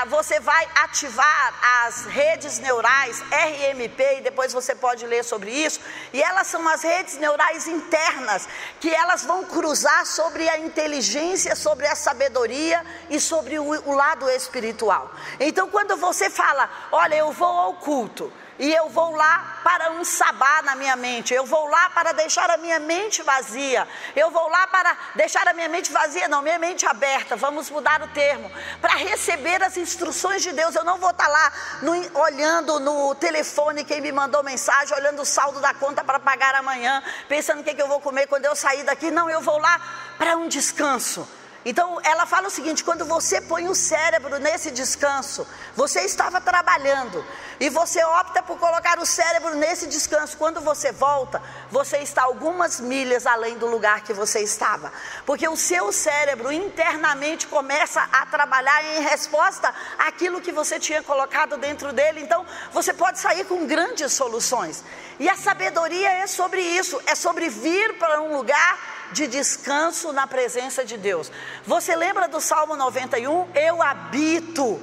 você 0.08 0.40
vai 0.40 0.68
ativar 0.76 1.54
as 1.86 2.06
redes 2.06 2.60
neurais 2.60 3.22
RMP, 3.22 4.18
e 4.18 4.22
depois 4.22 4.54
você 4.54 4.74
pode 4.74 5.06
ler 5.06 5.24
sobre 5.24 5.52
isso, 5.52 5.80
e 6.14 6.22
elas 6.22 6.48
são 6.48 6.68
as 6.68 6.82
redes 6.84 7.18
neurais 7.18 7.68
internas, 7.68 8.48
que 8.80 8.90
elas 8.90 9.26
vão 9.26 9.44
cruzar 9.44 10.06
sobre 10.06 10.48
a 10.48 10.58
inteligência, 10.58 11.56
sobre 11.56 11.86
a 11.88 11.96
sabedoria 11.96 12.84
e 13.10 13.20
sobre 13.20 13.60
o, 13.60 13.66
o 13.66 13.94
lado 13.94 14.30
espiritual. 14.30 15.12
Então, 15.40 15.70
quando 15.70 15.98
você 15.98 16.30
fala, 16.30 16.70
olha, 16.92 17.16
eu 17.16 17.32
vou 17.32 17.48
ao 17.48 17.74
culto, 17.76 18.32
e 18.58 18.74
eu 18.74 18.90
vou 18.90 19.16
lá 19.16 19.60
para 19.64 19.92
um 19.92 20.04
sabá 20.04 20.62
na 20.64 20.76
minha 20.76 20.96
mente, 20.96 21.34
eu 21.34 21.46
vou 21.46 21.68
lá 21.68 21.90
para 21.90 22.12
deixar 22.14 22.50
a 22.50 22.58
minha 22.58 22.80
mente 22.80 23.22
vazia, 23.22 23.88
eu 24.16 24.32
vou 24.32 24.48
lá 24.48 24.68
para 24.68 24.96
deixar 25.16 25.48
a 25.48 25.54
minha 25.54 25.68
mente 25.68 25.92
vazia, 25.92 26.28
não, 26.28 26.42
minha 26.42 26.60
mente 26.60 26.86
aberta, 26.86 27.36
vamos 27.36 27.70
mudar 27.70 28.02
o 28.02 28.08
termo, 28.10 28.52
para 28.80 28.96
receber 28.96 29.62
as 29.64 29.78
instruções 29.78 30.42
de 30.42 30.52
Deus. 30.52 30.76
Eu 30.76 30.84
não 30.84 30.98
vou 30.98 31.10
estar 31.10 31.28
lá 31.28 31.52
no, 31.82 32.20
olhando 32.20 32.80
no 32.80 33.16
telefone 33.16 33.84
quem 33.84 34.02
me 34.02 34.12
mandou 34.12 34.44
mensagem, 34.44 34.96
olhando 34.98 35.22
o 35.22 35.26
saldo 35.26 35.60
da 35.60 35.74
conta 35.74 36.04
para 36.04 36.20
pagar 36.20 36.56
amanhã, 36.56 37.04
pensando 37.28 37.62
o 37.62 37.64
que, 37.64 37.74
que 37.74 37.82
eu 37.82 37.88
vou 37.88 38.00
comer 38.00 38.28
quando 38.28 38.46
eu 38.46 38.56
sair 38.56 38.84
daqui. 38.84 39.12
Não, 39.12 39.30
eu 39.30 39.42
vou 39.42 39.58
lá 39.58 40.14
para 40.18 40.38
um 40.38 40.48
descanso. 40.48 41.28
Então 41.66 42.00
ela 42.04 42.28
fala 42.28 42.48
o 42.48 42.52
seguinte: 42.52 42.84
quando 42.84 43.04
você 43.04 43.42
põe 43.42 43.68
o 43.68 43.74
cérebro 43.74 44.38
nesse 44.40 44.70
descanso, 44.70 45.48
você 45.76 46.02
estava 46.02 46.40
trabalhando 46.40 47.26
e 47.60 47.70
você 47.70 48.04
opta 48.04 48.44
por 48.44 48.60
colocar 48.60 49.00
o 49.00 49.06
cérebro 49.06 49.56
nesse 49.56 49.88
descanso. 49.88 50.38
Quando 50.38 50.62
você 50.62 50.92
volta, 50.92 51.42
você 51.72 51.98
está 51.98 52.22
algumas 52.22 52.80
milhas 52.80 53.26
além 53.26 53.58
do 53.58 53.66
lugar 53.66 54.02
que 54.02 54.14
você 54.14 54.42
estava, 54.42 54.94
porque 55.26 55.48
o 55.48 55.58
seu 55.58 55.92
cérebro 55.92 56.52
internamente 56.52 57.48
começa 57.48 58.08
a 58.12 58.28
trabalhar 58.28 58.84
em 58.84 59.02
resposta 59.02 59.74
àquilo 59.98 60.42
que 60.42 60.52
você 60.52 60.80
tinha 60.80 61.02
colocado 61.02 61.58
dentro 61.58 61.92
dele. 61.92 62.22
Então 62.22 62.46
você 62.72 62.94
pode 62.94 63.18
sair 63.18 63.44
com 63.46 63.66
grandes 63.66 64.14
soluções. 64.14 64.84
E 65.20 65.28
a 65.28 65.36
sabedoria 65.36 66.12
é 66.12 66.28
sobre 66.28 66.62
isso, 66.62 67.02
é 67.08 67.16
sobre 67.16 67.50
vir 67.50 67.98
para 67.98 68.22
um 68.22 68.38
lugar 68.38 68.95
de 69.12 69.28
descanso 69.28 70.12
na 70.12 70.28
presença 70.28 70.84
de 70.84 70.98
Deus. 70.98 71.32
Você 71.66 71.96
lembra 71.96 72.28
do 72.28 72.40
Salmo 72.42 72.76
91? 72.76 73.48
Eu 73.56 73.82
habito, 73.82 74.82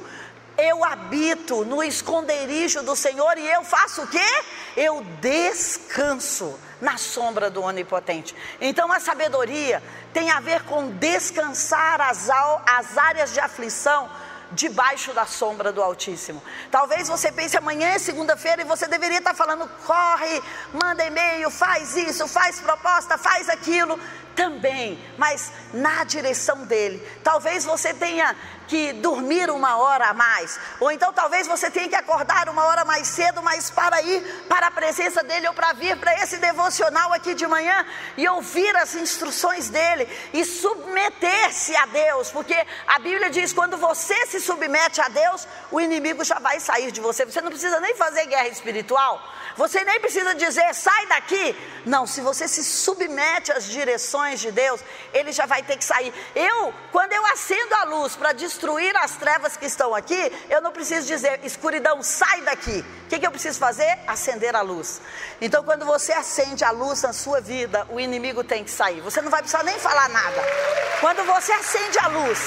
eu 0.56 0.84
habito 0.84 1.64
no 1.64 1.82
esconderijo 1.82 2.82
do 2.82 2.94
Senhor 2.96 3.36
e 3.38 3.46
eu 3.46 3.64
faço 3.64 4.02
o 4.02 4.06
quê? 4.06 4.44
Eu 4.76 5.04
descanso 5.20 6.58
na 6.80 6.96
sombra 6.96 7.48
do 7.48 7.62
Onipotente. 7.62 8.34
Então 8.60 8.92
a 8.92 8.98
sabedoria 8.98 9.82
tem 10.12 10.30
a 10.30 10.40
ver 10.40 10.62
com 10.64 10.90
descansar 10.90 12.00
as, 12.00 12.28
as 12.66 12.98
áreas 12.98 13.32
de 13.32 13.40
aflição 13.40 14.10
debaixo 14.52 15.12
da 15.12 15.26
sombra 15.26 15.72
do 15.72 15.82
Altíssimo. 15.82 16.42
Talvez 16.70 17.08
você 17.08 17.30
pense 17.32 17.56
amanhã 17.56 17.88
é 17.88 17.98
segunda-feira 17.98 18.62
e 18.62 18.64
você 18.64 18.86
deveria 18.86 19.18
estar 19.18 19.34
falando: 19.34 19.68
corre, 19.86 20.42
manda 20.72 21.04
e-mail, 21.04 21.50
faz 21.50 21.96
isso, 21.96 22.26
faz 22.28 22.60
proposta, 22.60 23.18
faz 23.18 23.48
aquilo. 23.48 23.98
Também, 24.34 24.98
mas 25.18 25.52
na 25.74 26.04
direção 26.04 26.64
dele. 26.64 27.06
Talvez 27.22 27.64
você 27.64 27.92
tenha 27.92 28.34
que 28.66 28.94
dormir 28.94 29.50
uma 29.50 29.76
hora 29.76 30.06
a 30.06 30.14
mais, 30.14 30.58
ou 30.80 30.90
então 30.90 31.12
talvez 31.12 31.46
você 31.46 31.70
tenha 31.70 31.88
que 31.88 31.94
acordar 31.94 32.48
uma 32.48 32.64
hora 32.64 32.86
mais 32.86 33.06
cedo, 33.06 33.42
mas 33.42 33.70
para 33.70 34.00
ir 34.00 34.22
para 34.48 34.68
a 34.68 34.70
presença 34.70 35.22
dele 35.22 35.46
ou 35.48 35.52
para 35.52 35.74
vir 35.74 35.94
para 35.98 36.14
esse 36.22 36.38
devocional 36.38 37.12
aqui 37.12 37.34
de 37.34 37.46
manhã 37.46 37.84
e 38.16 38.26
ouvir 38.26 38.74
as 38.76 38.94
instruções 38.94 39.68
dele 39.68 40.08
e 40.32 40.42
submeter-se 40.44 41.76
a 41.76 41.84
Deus, 41.86 42.30
porque 42.30 42.56
a 42.86 42.98
Bíblia 42.98 43.28
diz: 43.28 43.52
quando 43.52 43.76
você 43.76 44.26
se 44.26 44.40
submete 44.40 45.02
a 45.02 45.08
Deus, 45.08 45.46
o 45.70 45.78
inimigo 45.78 46.24
já 46.24 46.38
vai 46.38 46.58
sair 46.58 46.90
de 46.90 47.00
você. 47.00 47.26
Você 47.26 47.42
não 47.42 47.50
precisa 47.50 47.78
nem 47.80 47.94
fazer 47.94 48.24
guerra 48.26 48.48
espiritual, 48.48 49.22
você 49.56 49.84
nem 49.84 50.00
precisa 50.00 50.34
dizer 50.34 50.74
sai 50.74 51.06
daqui. 51.06 51.56
Não, 51.84 52.06
se 52.06 52.20
você 52.20 52.46
se 52.46 52.62
submete 52.62 53.52
às 53.52 53.64
direções 53.64 54.40
de 54.40 54.50
Deus, 54.50 54.80
ele 55.12 55.32
já 55.32 55.46
vai 55.46 55.62
ter 55.62 55.76
que 55.76 55.84
sair. 55.84 56.12
Eu, 56.34 56.72
quando 56.90 57.12
eu 57.12 57.24
acendo 57.26 57.74
a 57.74 57.84
luz 57.84 58.14
para 58.14 58.32
destruir 58.32 58.96
as 58.96 59.16
trevas 59.16 59.56
que 59.56 59.66
estão 59.66 59.94
aqui, 59.94 60.32
eu 60.48 60.60
não 60.60 60.72
preciso 60.72 61.06
dizer 61.06 61.40
escuridão, 61.42 62.02
sai 62.02 62.42
daqui. 62.42 62.84
O 63.04 63.08
que, 63.08 63.18
que 63.18 63.26
eu 63.26 63.30
preciso 63.30 63.58
fazer? 63.58 63.98
Acender 64.06 64.54
a 64.54 64.62
luz. 64.62 65.00
Então, 65.40 65.62
quando 65.62 65.84
você 65.84 66.12
acende 66.12 66.64
a 66.64 66.70
luz 66.70 67.02
na 67.02 67.12
sua 67.12 67.40
vida, 67.40 67.86
o 67.90 68.00
inimigo 68.00 68.42
tem 68.44 68.64
que 68.64 68.70
sair. 68.70 69.00
Você 69.00 69.20
não 69.20 69.30
vai 69.30 69.40
precisar 69.40 69.62
nem 69.64 69.78
falar 69.78 70.08
nada. 70.08 70.42
Quando 71.00 71.24
você 71.24 71.52
acende 71.52 71.98
a 71.98 72.06
luz, 72.06 72.38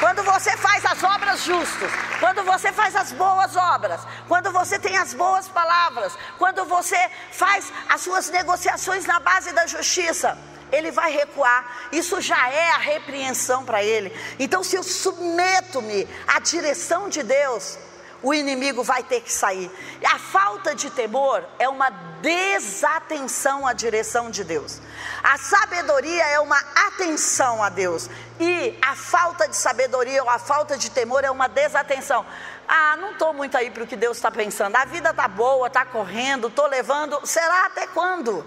quando 0.00 0.22
você 0.22 0.56
faz 0.56 0.84
as 0.84 1.02
obras 1.02 1.42
justas, 1.42 1.90
quando 2.20 2.44
você 2.44 2.72
faz 2.72 2.94
as 2.94 3.12
boas 3.12 3.56
obras, 3.56 4.00
quando 4.26 4.52
você 4.52 4.78
tem 4.78 4.96
as 4.96 5.12
boas 5.14 5.48
palavras, 5.48 6.12
quando 6.38 6.64
você 6.64 6.98
faz 7.32 7.72
as 7.88 8.00
suas 8.00 8.30
negociações 8.30 9.04
na 9.04 9.18
base 9.18 9.52
da 9.52 9.66
justiça, 9.66 10.38
ele 10.70 10.90
vai 10.90 11.10
recuar. 11.10 11.88
Isso 11.90 12.20
já 12.20 12.48
é 12.50 12.70
a 12.70 12.78
repreensão 12.78 13.64
para 13.64 13.82
ele. 13.82 14.12
Então, 14.38 14.62
se 14.62 14.76
eu 14.76 14.82
submeto-me 14.82 16.08
à 16.26 16.38
direção 16.38 17.08
de 17.08 17.22
Deus, 17.22 17.78
o 18.22 18.34
inimigo 18.34 18.82
vai 18.82 19.02
ter 19.02 19.20
que 19.20 19.32
sair. 19.32 19.70
A 20.04 20.18
falta 20.18 20.74
de 20.74 20.90
temor 20.90 21.44
é 21.58 21.68
uma 21.68 21.90
desatenção 22.20 23.66
à 23.66 23.72
direção 23.72 24.30
de 24.30 24.42
Deus. 24.42 24.80
A 25.22 25.38
sabedoria 25.38 26.24
é 26.26 26.40
uma 26.40 26.58
atenção 26.86 27.62
a 27.62 27.68
Deus. 27.68 28.10
E 28.40 28.78
a 28.82 28.96
falta 28.96 29.48
de 29.48 29.56
sabedoria 29.56 30.22
ou 30.22 30.28
a 30.28 30.38
falta 30.38 30.76
de 30.76 30.90
temor 30.90 31.24
é 31.24 31.30
uma 31.30 31.48
desatenção. 31.48 32.26
Ah, 32.66 32.96
não 32.96 33.12
estou 33.12 33.32
muito 33.32 33.56
aí 33.56 33.70
para 33.70 33.84
o 33.84 33.86
que 33.86 33.96
Deus 33.96 34.16
está 34.16 34.30
pensando. 34.30 34.76
A 34.76 34.84
vida 34.84 35.10
está 35.10 35.28
boa, 35.28 35.68
está 35.68 35.84
correndo, 35.84 36.48
estou 36.48 36.66
levando. 36.66 37.20
Será 37.24 37.66
até 37.66 37.86
quando? 37.86 38.44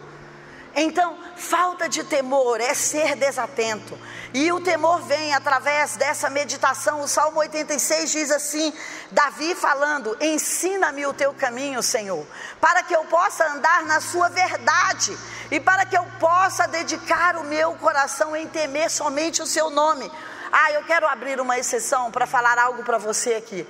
Então, 0.76 1.18
falta 1.36 1.90
de 1.90 2.04
temor 2.04 2.62
é 2.62 2.74
ser 2.74 3.16
desatento. 3.16 3.98
E 4.34 4.52
o 4.54 4.62
temor 4.62 5.02
vem 5.02 5.34
através 5.34 5.98
dessa 5.98 6.30
meditação. 6.30 7.02
O 7.02 7.08
Salmo 7.08 7.40
86 7.40 8.12
diz 8.12 8.32
assim: 8.32 8.74
Davi 9.12 9.54
falando: 9.54 10.16
Ensina-me 10.22 11.06
o 11.06 11.14
teu 11.14 11.34
caminho, 11.34 11.84
Senhor, 11.84 12.26
para 12.62 12.84
que 12.84 12.96
eu 12.96 13.04
possa 13.06 13.46
andar 13.52 13.84
na 13.84 14.00
sua 14.00 14.30
verdade 14.30 15.18
e 15.50 15.60
para 15.60 15.86
que 15.86 15.98
eu 15.98 16.06
possa 16.20 16.68
dedicar 16.68 17.36
o 17.36 17.44
meu 17.44 17.74
coração 17.76 18.34
em 18.34 18.48
temer 18.48 18.90
somente 18.90 19.42
o 19.42 19.46
seu 19.46 19.70
nome. 19.70 20.10
Ah, 20.52 20.72
eu 20.72 20.84
quero 20.84 21.06
abrir 21.08 21.42
uma 21.42 21.58
exceção 21.58 22.12
para 22.12 22.26
falar 22.26 22.58
algo 22.58 22.84
para 22.84 22.98
você 22.98 23.34
aqui. 23.34 23.68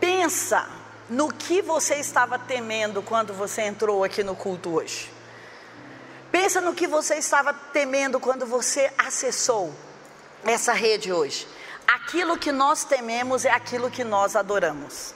Pensa 0.00 0.85
no 1.08 1.32
que 1.32 1.62
você 1.62 1.96
estava 1.96 2.38
temendo 2.38 3.02
quando 3.02 3.32
você 3.32 3.62
entrou 3.62 4.04
aqui 4.04 4.22
no 4.22 4.34
culto 4.34 4.74
hoje. 4.74 5.12
Pensa 6.30 6.60
no 6.60 6.74
que 6.74 6.86
você 6.86 7.14
estava 7.16 7.54
temendo 7.54 8.20
quando 8.20 8.44
você 8.44 8.92
acessou 8.98 9.72
essa 10.44 10.72
rede 10.72 11.12
hoje. 11.12 11.48
Aquilo 11.86 12.36
que 12.36 12.52
nós 12.52 12.84
tememos 12.84 13.44
é 13.44 13.50
aquilo 13.50 13.90
que 13.90 14.04
nós 14.04 14.36
adoramos. 14.36 15.15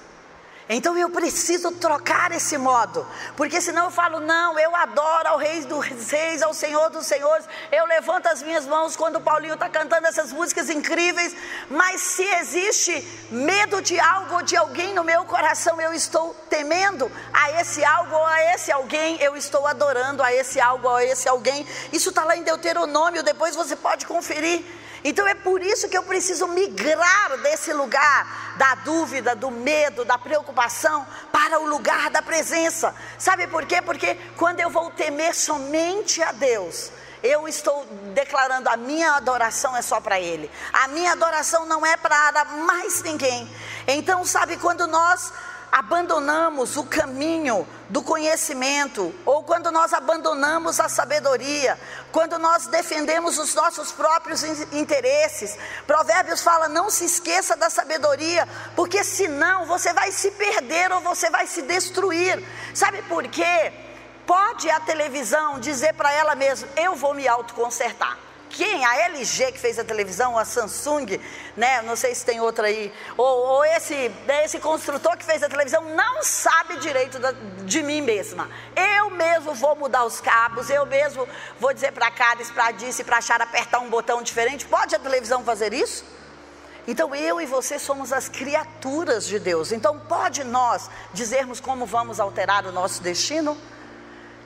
Então 0.73 0.97
eu 0.97 1.11
preciso 1.11 1.73
trocar 1.73 2.31
esse 2.31 2.57
modo, 2.57 3.05
porque 3.37 3.61
senão 3.61 3.87
eu 3.87 3.91
falo, 3.91 4.21
não, 4.21 4.57
eu 4.57 4.75
adoro 4.77 5.27
ao 5.27 5.37
Rei 5.37 5.65
dos 5.65 6.09
Reis, 6.13 6.43
ao 6.43 6.55
Senhor 6.55 6.89
dos 6.91 7.07
Senhores, 7.07 7.45
eu 7.73 7.85
levanto 7.87 8.29
as 8.29 8.41
minhas 8.41 8.67
mãos 8.67 8.95
quando 8.95 9.17
o 9.17 9.21
Paulinho 9.21 9.55
está 9.55 9.69
cantando 9.69 10.07
essas 10.07 10.33
músicas 10.33 10.71
incríveis, 10.71 11.35
mas 11.69 12.01
se 12.03 12.23
existe 12.23 13.05
medo 13.33 13.83
de 13.83 13.99
algo 13.99 14.37
ou 14.37 14.43
de 14.43 14.57
alguém 14.57 14.95
no 14.95 15.03
meu 15.03 15.25
coração, 15.25 15.81
eu 15.81 15.93
estou 15.93 16.37
temendo 16.49 17.11
a 17.33 17.61
esse 17.61 17.85
algo 17.85 18.15
ou 18.15 18.25
a 18.25 18.55
esse 18.55 18.71
alguém, 18.71 19.21
eu 19.21 19.37
estou 19.37 19.67
adorando 19.67 20.23
a 20.23 20.33
esse 20.33 20.61
algo 20.61 20.87
ou 20.87 20.95
a 20.95 21.05
esse 21.05 21.29
alguém. 21.29 21.67
Isso 21.93 22.11
está 22.11 22.23
lá 22.23 22.37
em 22.37 22.45
Deuteronômio, 22.45 23.25
depois 23.25 23.57
você 23.57 23.75
pode 23.75 24.07
conferir. 24.07 24.65
Então 25.03 25.27
é 25.27 25.35
por 25.35 25.63
isso 25.63 25.89
que 25.89 25.97
eu 25.97 26.03
preciso 26.03 26.47
migrar 26.49 27.39
desse 27.39 27.73
lugar 27.73 28.55
da 28.57 28.75
dúvida, 28.77 29.35
do 29.35 29.51
medo, 29.51 30.05
da 30.05 30.19
preocupação 30.19 31.07
para 31.33 31.59
o 31.61 31.67
lugar 31.67 32.11
da 32.11 32.21
presença. 32.21 32.95
Sabe 33.19 33.47
por 33.47 33.65
quê? 33.65 33.81
Porque 33.81 34.15
quando 34.37 34.61
eu 34.61 34.71
vou 34.71 34.91
temer 34.91 35.35
somente 35.35 36.23
a 36.23 36.33
Deus, 36.33 36.91
eu 37.23 37.47
estou 37.47 37.87
declarando 38.15 38.69
a 38.69 38.77
minha 38.77 39.13
adoração 39.13 39.77
é 39.77 39.83
só 39.83 40.01
para 40.01 40.21
Ele. 40.21 40.51
A 40.73 40.89
minha 40.89 41.13
adoração 41.13 41.67
não 41.67 41.85
é 41.85 41.97
para 41.97 42.45
mais 42.45 43.03
ninguém. 43.03 43.49
Então, 43.87 44.25
sabe, 44.25 44.57
quando 44.57 44.87
nós 44.87 45.33
abandonamos 45.71 46.77
o 46.77 46.85
caminho 46.85 47.67
do 47.89 48.03
conhecimento, 48.03 49.15
ou 49.25 49.43
quando 49.45 49.71
nós 49.71 49.93
abandonamos 49.93 50.81
a 50.81 50.89
sabedoria, 50.89 51.79
quando 52.13 52.39
nós 52.39 52.67
defendemos 52.67 53.39
os 53.39 53.55
nossos 53.55 53.93
próprios 53.93 54.43
interesses. 54.73 55.57
Provérbios 55.87 56.43
fala: 56.43 56.69
não 56.69 56.91
se 56.91 57.05
esqueça 57.05 57.57
da 57.57 57.71
sabedoria, 57.71 58.49
porque 58.75 59.05
senão 59.05 59.67
você 59.67 59.93
vai 59.93 60.13
se 60.13 60.31
perder 60.33 60.93
ou 60.93 61.01
você 61.01 61.31
vai 61.31 61.47
se 61.47 61.63
destruir. 61.63 62.43
Sabe 62.75 63.03
por 63.03 63.27
quê? 63.29 63.73
Pode 64.27 64.71
a 64.71 64.81
televisão 64.81 65.59
dizer 65.59 65.95
para 65.95 66.13
ela 66.13 66.35
mesma: 66.35 66.69
eu 66.77 66.95
vou 66.95 67.15
me 67.15 67.27
autoconsertar 67.27 68.30
quem? 68.51 68.85
A 68.85 68.97
LG 69.07 69.53
que 69.53 69.59
fez 69.59 69.79
a 69.79 69.85
televisão, 69.85 70.37
a 70.37 70.45
Samsung, 70.45 71.19
né? 71.57 71.81
Não 71.83 71.97
sei 71.97 72.15
se 72.15 72.25
tem 72.25 72.41
outra 72.41 72.67
aí. 72.67 72.93
Ou, 73.17 73.39
ou 73.39 73.65
esse, 73.65 74.11
esse 74.45 74.59
construtor 74.59 75.17
que 75.17 75.25
fez 75.25 75.43
a 75.43 75.49
televisão 75.49 75.83
não 75.95 76.23
sabe 76.23 76.77
direito 76.79 77.19
da, 77.19 77.33
de 77.65 77.83
mim 77.83 78.01
mesma. 78.01 78.51
Eu 78.75 79.11
mesmo 79.11 79.55
vou 79.55 79.77
mudar 79.77 80.05
os 80.05 80.21
cabos, 80.21 80.69
eu 80.69 80.85
mesmo 80.85 81.27
vou 81.59 81.73
dizer 81.73 81.93
para 81.93 82.11
Cáris, 82.11 82.51
para 82.51 82.73
Dice, 82.73 83.05
para 83.05 83.19
Achar 83.19 83.41
apertar 83.41 83.79
um 83.79 83.89
botão 83.89 84.23
diferente. 84.23 84.67
Pode 84.67 84.95
a 84.95 84.99
televisão 84.99 85.45
fazer 85.45 85.73
isso? 85.73 86.05
Então 86.89 87.15
eu 87.15 87.41
e 87.41 87.47
você 87.47 87.79
somos 87.79 88.13
as 88.13 88.29
criaturas 88.29 89.27
de 89.27 89.39
Deus. 89.39 89.71
Então 89.71 89.99
pode 89.99 90.43
nós 90.43 90.91
dizermos 91.13 91.61
como 91.61 91.87
vamos 91.87 92.19
alterar 92.19 92.67
o 92.67 92.73
nosso 92.73 93.03
destino? 93.03 93.57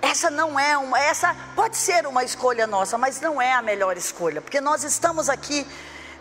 Essa 0.05 0.29
não 0.31 0.61
é 0.61 0.77
uma, 0.77 1.01
essa 1.01 1.35
pode 1.57 1.79
ser 1.79 2.07
uma 2.07 2.23
escolha 2.23 2.67
nossa, 2.67 2.99
mas 2.99 3.23
não 3.23 3.41
é 3.41 3.55
a 3.55 3.63
melhor 3.63 3.97
escolha, 3.97 4.43
porque 4.43 4.61
nós 4.61 4.85
estamos 4.85 5.31
aqui 5.31 5.67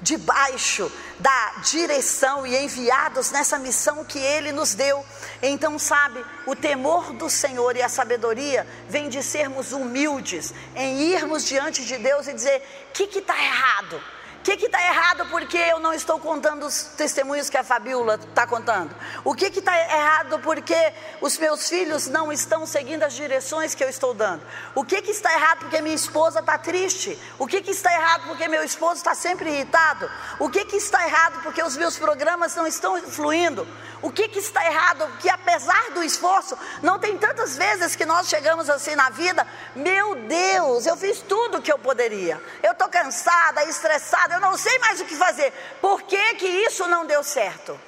debaixo 0.02 0.89
da 1.19 1.56
direção 1.69 2.48
e 2.48 2.56
enviados 2.56 3.32
nessa 3.32 3.60
missão 3.60 4.06
que 4.06 4.19
Ele 4.19 4.54
nos 4.54 4.74
deu. 4.74 5.06
Então, 5.41 5.78
sabe, 5.78 6.26
o 6.48 6.56
temor 6.56 7.12
do 7.12 7.30
Senhor 7.30 7.76
e 7.76 7.82
a 7.82 7.89
sabedoria 7.89 8.65
vem 8.88 9.10
de 9.10 9.22
sermos 9.22 9.74
humildes, 9.74 10.54
em 10.78 11.02
irmos 11.02 11.43
diante 11.46 11.84
de 11.84 11.98
Deus 11.98 12.26
e 12.28 12.34
dizer: 12.34 12.62
o 12.89 12.93
que 12.93 13.19
está 13.19 13.38
errado? 13.38 14.02
O 14.43 14.45
que 14.45 14.65
está 14.65 14.86
errado 14.86 15.25
porque 15.27 15.58
eu 15.58 15.79
não 15.79 15.93
estou 15.93 16.19
contando 16.19 16.65
os 16.65 16.84
testemunhos 16.97 17.49
que 17.49 17.56
a 17.56 17.63
Fabiola 17.63 18.15
está 18.15 18.45
contando? 18.45 18.93
O 19.23 19.34
que 19.34 19.45
está 19.45 19.73
errado 19.79 20.38
porque 20.39 20.75
os 21.21 21.38
meus 21.38 21.69
filhos 21.69 22.08
não 22.08 22.29
estão 22.29 22.65
seguindo 22.65 23.03
as 23.03 23.13
direções 23.13 23.73
que 23.73 23.82
eu 23.82 23.88
estou 23.88 24.13
dando? 24.13 24.43
O 24.75 24.84
que, 24.84 25.01
que 25.01 25.12
está 25.12 25.32
errado 25.32 25.60
porque 25.60 25.82
minha 25.82 25.95
esposa 25.95 26.41
está 26.41 26.58
triste? 26.58 27.17
O 27.39 27.47
que, 27.47 27.62
que 27.62 27.71
está 27.71 27.93
errado 27.93 28.27
porque 28.27 28.45
meu 28.49 28.65
esposo 28.65 28.95
está 28.95 29.15
sempre 29.15 29.49
irritado? 29.49 30.12
O 30.38 30.49
que, 30.49 30.65
que 30.65 30.75
está 30.75 31.08
errado 31.08 31.41
porque 31.41 31.63
os 31.63 31.77
meus 31.77 31.97
programas 31.97 32.53
não 32.53 32.67
estão 32.67 33.01
fluindo? 33.01 33.65
O 34.01 34.12
que, 34.12 34.27
que 34.27 34.39
está 34.39 34.65
errado? 34.65 35.10
Que 35.21 35.29
apesar 35.29 35.91
do 35.91 36.03
esforço, 36.03 36.58
não 36.82 36.99
tem 36.99 37.17
tantas 37.17 37.56
vezes 37.56 37.95
que 37.95 38.06
nós 38.06 38.27
chegamos 38.27 38.69
assim 38.69 38.95
na 38.95 39.10
vida, 39.10 39.47
meu 39.73 40.15
Deus, 40.15 40.86
eu 40.86 40.97
fiz 40.97 41.21
tudo 41.21 41.60
o 41.60 41.62
que 41.62 41.71
eu 41.71 41.79
poderia. 41.79 42.41
Eu 42.62 42.73
estou 42.73 42.89
cansada, 42.89 43.63
estressada, 43.63 44.33
eu 44.34 44.39
não 44.39 44.58
sei 44.58 44.78
mais 44.80 45.00
o 45.00 45.06
que 45.06 45.15
fazer. 45.15 45.54
Por 45.80 46.02
que, 46.04 46.36
que 46.36 46.46
isso 46.46 46.88
não 46.88 47.06
deu 47.06 47.24
certo? 47.24 47.80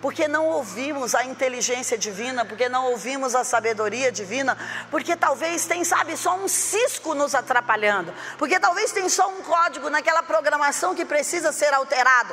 Porque 0.00 0.28
não 0.28 0.46
ouvimos 0.46 1.14
a 1.14 1.24
inteligência 1.24 1.98
divina, 1.98 2.44
porque 2.44 2.68
não 2.68 2.92
ouvimos 2.92 3.34
a 3.34 3.42
sabedoria 3.42 4.12
divina, 4.12 4.56
porque 4.90 5.16
talvez 5.16 5.66
tem, 5.66 5.82
sabe, 5.82 6.16
só 6.16 6.36
um 6.36 6.46
cisco 6.46 7.14
nos 7.14 7.34
atrapalhando, 7.34 8.14
porque 8.38 8.60
talvez 8.60 8.92
tem 8.92 9.08
só 9.08 9.28
um 9.28 9.42
código 9.42 9.90
naquela 9.90 10.22
programação 10.22 10.94
que 10.94 11.04
precisa 11.04 11.50
ser 11.50 11.74
alterado. 11.74 12.32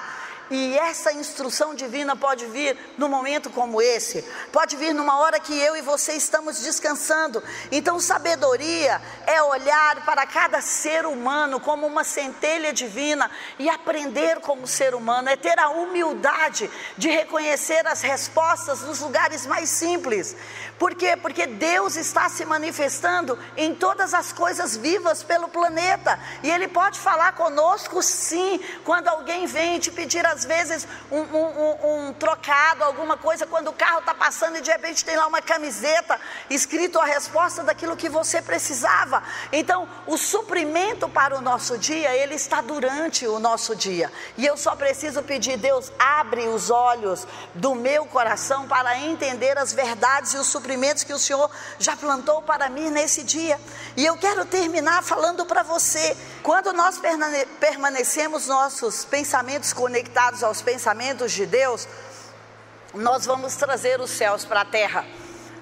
E 0.52 0.78
essa 0.78 1.12
instrução 1.12 1.74
divina 1.74 2.16
pode 2.16 2.46
vir 2.46 2.78
num 3.00 3.10
momento 3.10 3.50
como 3.50 3.82
esse, 3.82 4.24
pode 4.52 4.76
vir 4.76 4.94
numa 4.94 5.18
hora 5.18 5.40
que 5.40 5.58
eu 5.58 5.76
e 5.76 5.82
você 5.82 6.14
estamos 6.14 6.62
descansando. 6.62 7.42
Então, 7.72 8.00
sabedoria 8.00 9.02
é 9.26 9.42
olhar 9.42 10.06
para 10.06 10.26
cada 10.28 10.62
ser 10.62 11.08
humano 11.08 11.60
como 11.60 11.88
uma 11.88 12.04
centelha 12.04 12.72
divina 12.72 13.30
e 13.58 13.68
aprender 13.68 14.40
como 14.40 14.68
ser 14.68 14.94
humano, 14.94 15.30
é 15.30 15.36
ter 15.36 15.58
a 15.58 15.70
humildade 15.70 16.70
de 16.96 17.10
reconhecer 17.10 17.88
as 17.88 18.02
respostas 18.02 18.82
nos 18.82 19.00
lugares 19.00 19.48
mais 19.48 19.70
simples. 19.70 20.36
Por 20.78 20.94
quê? 20.94 21.18
Porque 21.18 21.48
Deus 21.48 21.96
está 21.96 22.30
se 22.30 22.46
manifestando 22.46 23.40
em 23.58 23.74
todas 23.74 24.14
as 24.14 24.32
coisas 24.32 24.78
vivas 24.78 25.24
pelo 25.24 25.48
planeta 25.48 26.20
e 26.44 26.52
Ele 26.52 26.68
pode 26.68 27.00
falar 27.00 27.32
conosco 27.34 28.04
sim, 28.04 28.60
quando 28.84 29.08
alguém 29.08 29.48
vem 29.48 29.80
te 29.80 29.90
pedir 29.90 30.26
a 30.26 30.35
às 30.36 30.44
vezes 30.44 30.86
um, 31.10 31.22
um, 31.22 32.08
um, 32.08 32.14
trocado, 32.14 32.84
alguma 32.84 33.16
coisa, 33.16 33.46
quando 33.46 33.70
o 33.70 33.74
carro 33.74 34.00
está 34.00 34.14
passando 34.14 34.58
e 34.58 34.62
de 34.62 34.70
repente 34.70 35.06
tem 35.06 35.16
lá 35.16 35.26
uma 35.28 35.42
camiseta 35.42 36.20
escrito 36.50 37.00
a 37.00 37.06
resposta 37.06 37.64
daquilo 37.64 37.96
que 37.96 38.10
você 38.10 38.42
precisava. 38.42 39.24
Então, 39.52 39.88
o 40.06 40.18
suprimento 40.18 41.08
para 41.08 41.38
o 41.38 41.42
nosso 41.42 41.78
dia, 41.78 42.14
ele 42.14 42.36
está 42.36 42.60
durante 42.60 43.26
o 43.26 43.40
nosso 43.40 43.76
dia. 43.76 44.12
E 44.38 44.46
eu 44.46 44.58
só 44.58 44.76
preciso 44.76 45.24
pedir, 45.24 45.58
Deus, 45.58 45.92
abre 45.98 46.48
os 46.50 46.70
olhos 46.70 47.26
do 47.54 47.74
meu 47.74 48.06
coração 48.06 48.68
para 48.68 49.00
entender 49.00 49.58
as 49.58 49.72
verdades 49.72 50.34
e 50.34 50.38
os 50.38 50.48
suprimentos 50.48 51.04
que 51.04 51.14
o 51.14 51.20
Senhor 51.20 51.50
já 51.80 51.96
plantou 51.96 52.42
para 52.42 52.70
mim 52.70 52.90
nesse 52.90 53.24
dia. 53.24 53.60
E 53.96 54.06
eu 54.06 54.18
quero 54.18 54.44
terminar 54.46 55.02
falando 55.02 55.46
para 55.46 55.64
você, 55.64 56.16
quando 56.44 56.74
nós 56.74 57.00
permanecemos 57.60 58.48
nossos 58.48 59.06
pensamentos 59.06 59.72
conectados 59.72 60.25
aos 60.44 60.62
pensamentos 60.62 61.32
de 61.32 61.46
Deus, 61.46 61.88
nós 62.94 63.26
vamos 63.26 63.56
trazer 63.56 64.00
os 64.00 64.10
céus 64.10 64.46
para 64.46 64.62
a 64.62 64.66
terra. 64.66 65.06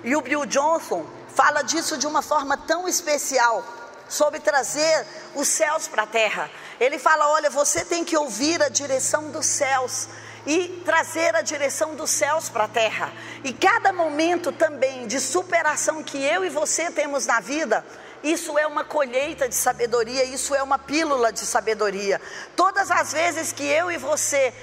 E 0.04 0.16
o 0.16 0.22
Bill 0.22 0.46
Johnson 0.46 1.06
fala 1.36 1.62
disso 1.64 1.98
de 1.98 2.08
uma 2.08 2.22
forma 2.22 2.58
tão 2.58 2.88
especial, 2.88 3.64
sobre 4.08 4.40
trazer 4.40 5.06
os 5.36 5.48
céus 5.48 5.88
para 5.88 6.04
a 6.04 6.08
terra. 6.08 6.50
Ele 6.80 7.00
fala: 7.00 7.30
olha, 7.30 7.50
você 7.50 7.84
tem 7.84 8.04
que 8.04 8.18
ouvir 8.18 8.62
a 8.62 8.70
direção 8.70 9.32
dos 9.32 9.46
céus 9.46 10.08
e 10.46 10.82
trazer 10.86 11.36
a 11.36 11.42
direção 11.42 11.96
dos 11.96 12.10
céus 12.10 12.50
para 12.50 12.66
a 12.66 12.68
terra. 12.68 13.12
E 13.44 13.54
cada 13.54 13.92
momento 13.94 14.52
também 14.52 15.08
de 15.08 15.20
superação 15.20 16.04
que 16.04 16.24
eu 16.24 16.44
e 16.46 16.50
você 16.50 16.92
temos 16.92 17.26
na 17.26 17.40
vida, 17.40 17.86
isso 18.24 18.58
é 18.58 18.66
uma 18.66 18.84
colheita 18.86 19.50
de 19.50 19.56
sabedoria, 19.56 20.24
isso 20.24 20.56
é 20.56 20.64
uma 20.64 20.80
pílula 20.80 21.32
de 21.32 21.42
sabedoria. 21.42 22.22
Todas 22.56 22.90
as 22.90 23.12
vezes 23.12 23.52
que 23.52 23.64
eu 23.64 23.92
e 23.92 23.98
você 23.98 24.54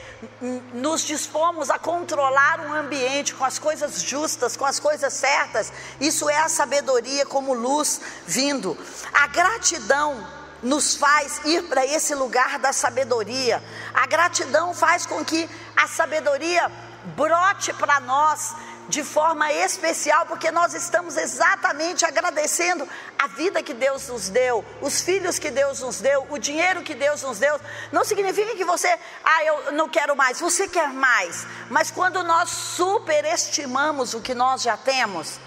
nos 0.73 1.03
dispomos 1.03 1.69
a 1.69 1.79
controlar 1.79 2.61
um 2.61 2.73
ambiente 2.73 3.35
com 3.35 3.45
as 3.45 3.59
coisas 3.59 4.01
justas, 4.03 4.57
com 4.57 4.65
as 4.65 4.81
coisas 4.81 5.13
certas, 5.13 5.73
isso 6.01 6.29
é 6.29 6.39
a 6.39 6.49
sabedoria 6.49 7.27
como 7.27 7.53
luz 7.53 8.01
vindo. 8.27 8.77
A 9.13 9.27
gratidão 9.27 10.27
nos 10.63 10.95
faz 10.97 11.41
ir 11.45 11.65
para 11.65 11.85
esse 11.85 12.15
lugar 12.15 12.59
da 12.59 12.73
sabedoria. 12.73 13.63
A 13.93 14.07
gratidão 14.07 14.75
faz 14.75 15.07
com 15.07 15.25
que 15.25 15.49
a 15.77 15.87
sabedoria 15.87 16.71
brote 17.17 17.73
para 17.75 18.01
nós 18.01 18.55
de 18.89 19.05
forma 19.05 19.53
especial, 19.53 20.27
porque 20.27 20.51
nós 20.51 20.75
estamos 20.75 21.17
exatamente 21.17 22.05
agradecendo 22.05 22.89
a 23.19 23.27
vida 23.29 23.63
que 23.63 23.73
Deus 23.75 24.09
nos 24.09 24.29
deu, 24.29 24.65
os 24.81 25.01
filhos 25.01 25.39
que 25.39 25.51
Deus 25.51 25.81
nos 25.81 26.01
deu, 26.01 26.27
o 26.29 26.39
dinheiro 26.39 26.83
que 26.83 26.95
Deus 26.95 27.23
nos 27.23 27.39
deu. 27.39 27.61
Não 27.93 28.05
significa 28.05 28.57
que 28.57 28.65
você, 28.65 28.89
ah, 29.25 29.45
eu 29.45 29.73
não 29.73 29.89
quero 29.89 30.17
mais, 30.17 30.41
você 30.41 30.67
quer 30.67 30.89
mais, 30.89 31.47
mas 31.69 31.91
quando 31.91 32.23
nós 32.25 32.51
superestimamos 32.51 34.15
o 34.15 34.21
que 34.21 34.35
nós 34.35 34.63
já 34.63 34.77
temos, 34.77 35.39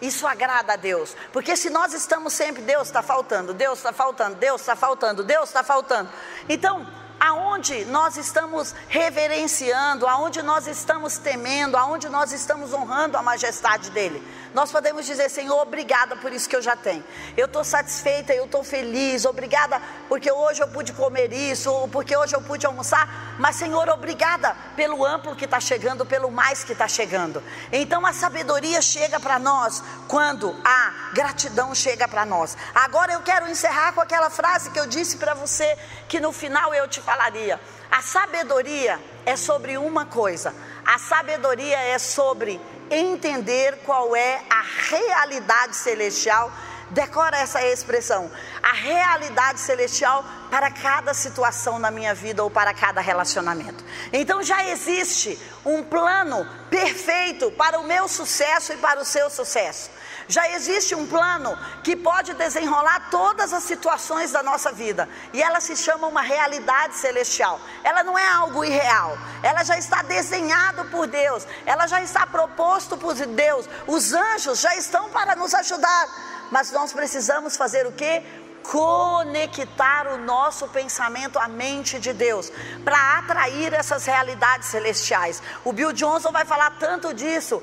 isso 0.00 0.26
agrada 0.26 0.74
a 0.74 0.76
Deus, 0.76 1.16
porque 1.32 1.56
se 1.56 1.70
nós 1.70 1.92
estamos 1.92 2.32
sempre, 2.32 2.62
Deus 2.62 2.88
está 2.88 3.02
faltando, 3.02 3.52
Deus 3.52 3.78
está 3.78 3.92
faltando, 3.92 4.36
Deus 4.36 4.60
está 4.60 4.76
faltando, 4.76 5.24
Deus 5.24 5.48
está 5.48 5.64
faltando. 5.64 6.10
Então, 6.48 6.86
aonde 7.20 7.84
nós 7.86 8.16
estamos 8.16 8.74
reverenciando, 8.88 10.06
aonde 10.06 10.42
nós 10.42 10.66
estamos 10.66 11.18
temendo, 11.18 11.76
aonde 11.76 12.08
nós 12.08 12.32
estamos 12.32 12.72
honrando 12.72 13.16
a 13.16 13.22
majestade 13.22 13.90
dele. 13.90 14.22
Nós 14.54 14.72
podemos 14.72 15.04
dizer, 15.04 15.28
Senhor, 15.28 15.60
obrigada 15.60 16.16
por 16.16 16.32
isso 16.32 16.48
que 16.48 16.56
eu 16.56 16.62
já 16.62 16.74
tenho. 16.74 17.04
Eu 17.36 17.46
estou 17.46 17.62
satisfeita, 17.62 18.32
eu 18.32 18.46
estou 18.46 18.64
feliz, 18.64 19.24
obrigada 19.24 19.80
porque 20.08 20.30
hoje 20.32 20.62
eu 20.62 20.68
pude 20.68 20.92
comer 20.92 21.32
isso, 21.32 21.70
porque 21.92 22.16
hoje 22.16 22.34
eu 22.34 22.40
pude 22.40 22.64
almoçar. 22.64 23.36
Mas, 23.38 23.56
Senhor, 23.56 23.88
obrigada 23.88 24.56
pelo 24.74 25.04
amplo 25.04 25.36
que 25.36 25.44
está 25.44 25.60
chegando, 25.60 26.06
pelo 26.06 26.30
mais 26.30 26.64
que 26.64 26.72
está 26.72 26.88
chegando. 26.88 27.42
Então 27.70 28.04
a 28.06 28.12
sabedoria 28.12 28.80
chega 28.80 29.20
para 29.20 29.38
nós 29.38 29.82
quando 30.06 30.56
a 30.64 31.12
gratidão 31.12 31.74
chega 31.74 32.08
para 32.08 32.24
nós. 32.24 32.56
Agora 32.74 33.12
eu 33.12 33.20
quero 33.20 33.48
encerrar 33.48 33.92
com 33.92 34.00
aquela 34.00 34.30
frase 34.30 34.70
que 34.70 34.80
eu 34.80 34.86
disse 34.86 35.18
para 35.18 35.34
você, 35.34 35.76
que 36.08 36.20
no 36.20 36.32
final 36.32 36.74
eu 36.74 36.88
te 36.88 37.00
falaria. 37.08 37.58
A 37.90 38.02
sabedoria 38.02 39.00
é 39.24 39.34
sobre 39.34 39.78
uma 39.78 40.04
coisa: 40.04 40.54
a 40.84 40.98
sabedoria 40.98 41.78
é 41.78 41.98
sobre 41.98 42.60
entender 42.90 43.78
qual 43.84 44.14
é 44.14 44.42
a 44.50 44.62
realidade 44.90 45.74
celestial. 45.74 46.52
Decora 46.90 47.38
essa 47.38 47.62
expressão: 47.62 48.30
a 48.62 48.72
realidade 48.72 49.58
celestial 49.60 50.22
para 50.50 50.70
cada 50.70 51.14
situação 51.14 51.78
na 51.78 51.90
minha 51.90 52.14
vida 52.14 52.42
ou 52.44 52.50
para 52.50 52.74
cada 52.74 53.00
relacionamento. 53.00 53.82
Então 54.12 54.42
já 54.42 54.66
existe 54.66 55.38
um 55.64 55.82
plano 55.82 56.46
perfeito 56.68 57.50
para 57.52 57.78
o 57.80 57.84
meu 57.84 58.06
sucesso 58.06 58.74
e 58.74 58.76
para 58.76 59.00
o 59.00 59.04
seu 59.04 59.30
sucesso. 59.30 59.90
Já 60.28 60.46
existe 60.50 60.94
um 60.94 61.06
plano 61.06 61.58
que 61.82 61.96
pode 61.96 62.34
desenrolar 62.34 63.08
todas 63.10 63.52
as 63.52 63.62
situações 63.62 64.30
da 64.30 64.42
nossa 64.42 64.70
vida, 64.70 65.08
e 65.32 65.42
ela 65.42 65.58
se 65.58 65.74
chama 65.74 66.06
uma 66.06 66.20
realidade 66.20 66.96
celestial. 66.96 67.58
Ela 67.82 68.04
não 68.04 68.18
é 68.18 68.28
algo 68.28 68.62
irreal, 68.62 69.16
ela 69.42 69.64
já 69.64 69.78
está 69.78 70.02
desenhado 70.02 70.84
por 70.90 71.06
Deus, 71.06 71.46
ela 71.64 71.86
já 71.86 72.02
está 72.02 72.26
proposto 72.26 72.96
por 72.96 73.14
Deus. 73.14 73.66
Os 73.86 74.12
anjos 74.12 74.60
já 74.60 74.76
estão 74.76 75.08
para 75.08 75.34
nos 75.34 75.54
ajudar, 75.54 76.08
mas 76.50 76.70
nós 76.72 76.92
precisamos 76.92 77.56
fazer 77.56 77.86
o 77.86 77.92
que? 77.92 78.22
conectar 78.62 80.08
o 80.08 80.18
nosso 80.18 80.68
pensamento 80.68 81.38
à 81.38 81.48
mente 81.48 81.98
de 81.98 82.12
Deus, 82.12 82.52
para 82.84 83.18
atrair 83.18 83.72
essas 83.72 84.04
realidades 84.04 84.68
celestiais. 84.68 85.42
O 85.64 85.72
Bill 85.72 85.92
Johnson 85.92 86.30
vai 86.30 86.44
falar 86.44 86.76
tanto 86.78 87.14
disso 87.14 87.62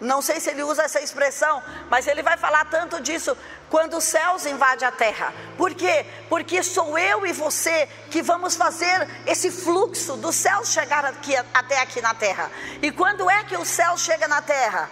não 0.00 0.20
sei 0.20 0.40
se 0.40 0.50
ele 0.50 0.62
usa 0.62 0.82
essa 0.82 1.00
expressão, 1.00 1.62
mas 1.90 2.06
ele 2.06 2.22
vai 2.22 2.36
falar 2.36 2.64
tanto 2.66 3.00
disso 3.00 3.36
quando 3.70 3.96
os 3.96 4.04
céus 4.04 4.44
invadem 4.46 4.86
a 4.86 4.92
terra. 4.92 5.32
Por 5.56 5.74
quê? 5.74 6.04
Porque 6.28 6.62
sou 6.62 6.98
eu 6.98 7.26
e 7.26 7.32
você 7.32 7.88
que 8.10 8.22
vamos 8.22 8.56
fazer 8.56 9.08
esse 9.26 9.50
fluxo 9.50 10.16
do 10.16 10.32
céu 10.32 10.64
chegar 10.64 11.04
aqui, 11.04 11.34
até 11.54 11.80
aqui 11.80 12.00
na 12.00 12.14
terra. 12.14 12.50
E 12.82 12.92
quando 12.92 13.30
é 13.30 13.44
que 13.44 13.56
o 13.56 13.64
céu 13.64 13.96
chega 13.96 14.28
na 14.28 14.42
terra? 14.42 14.90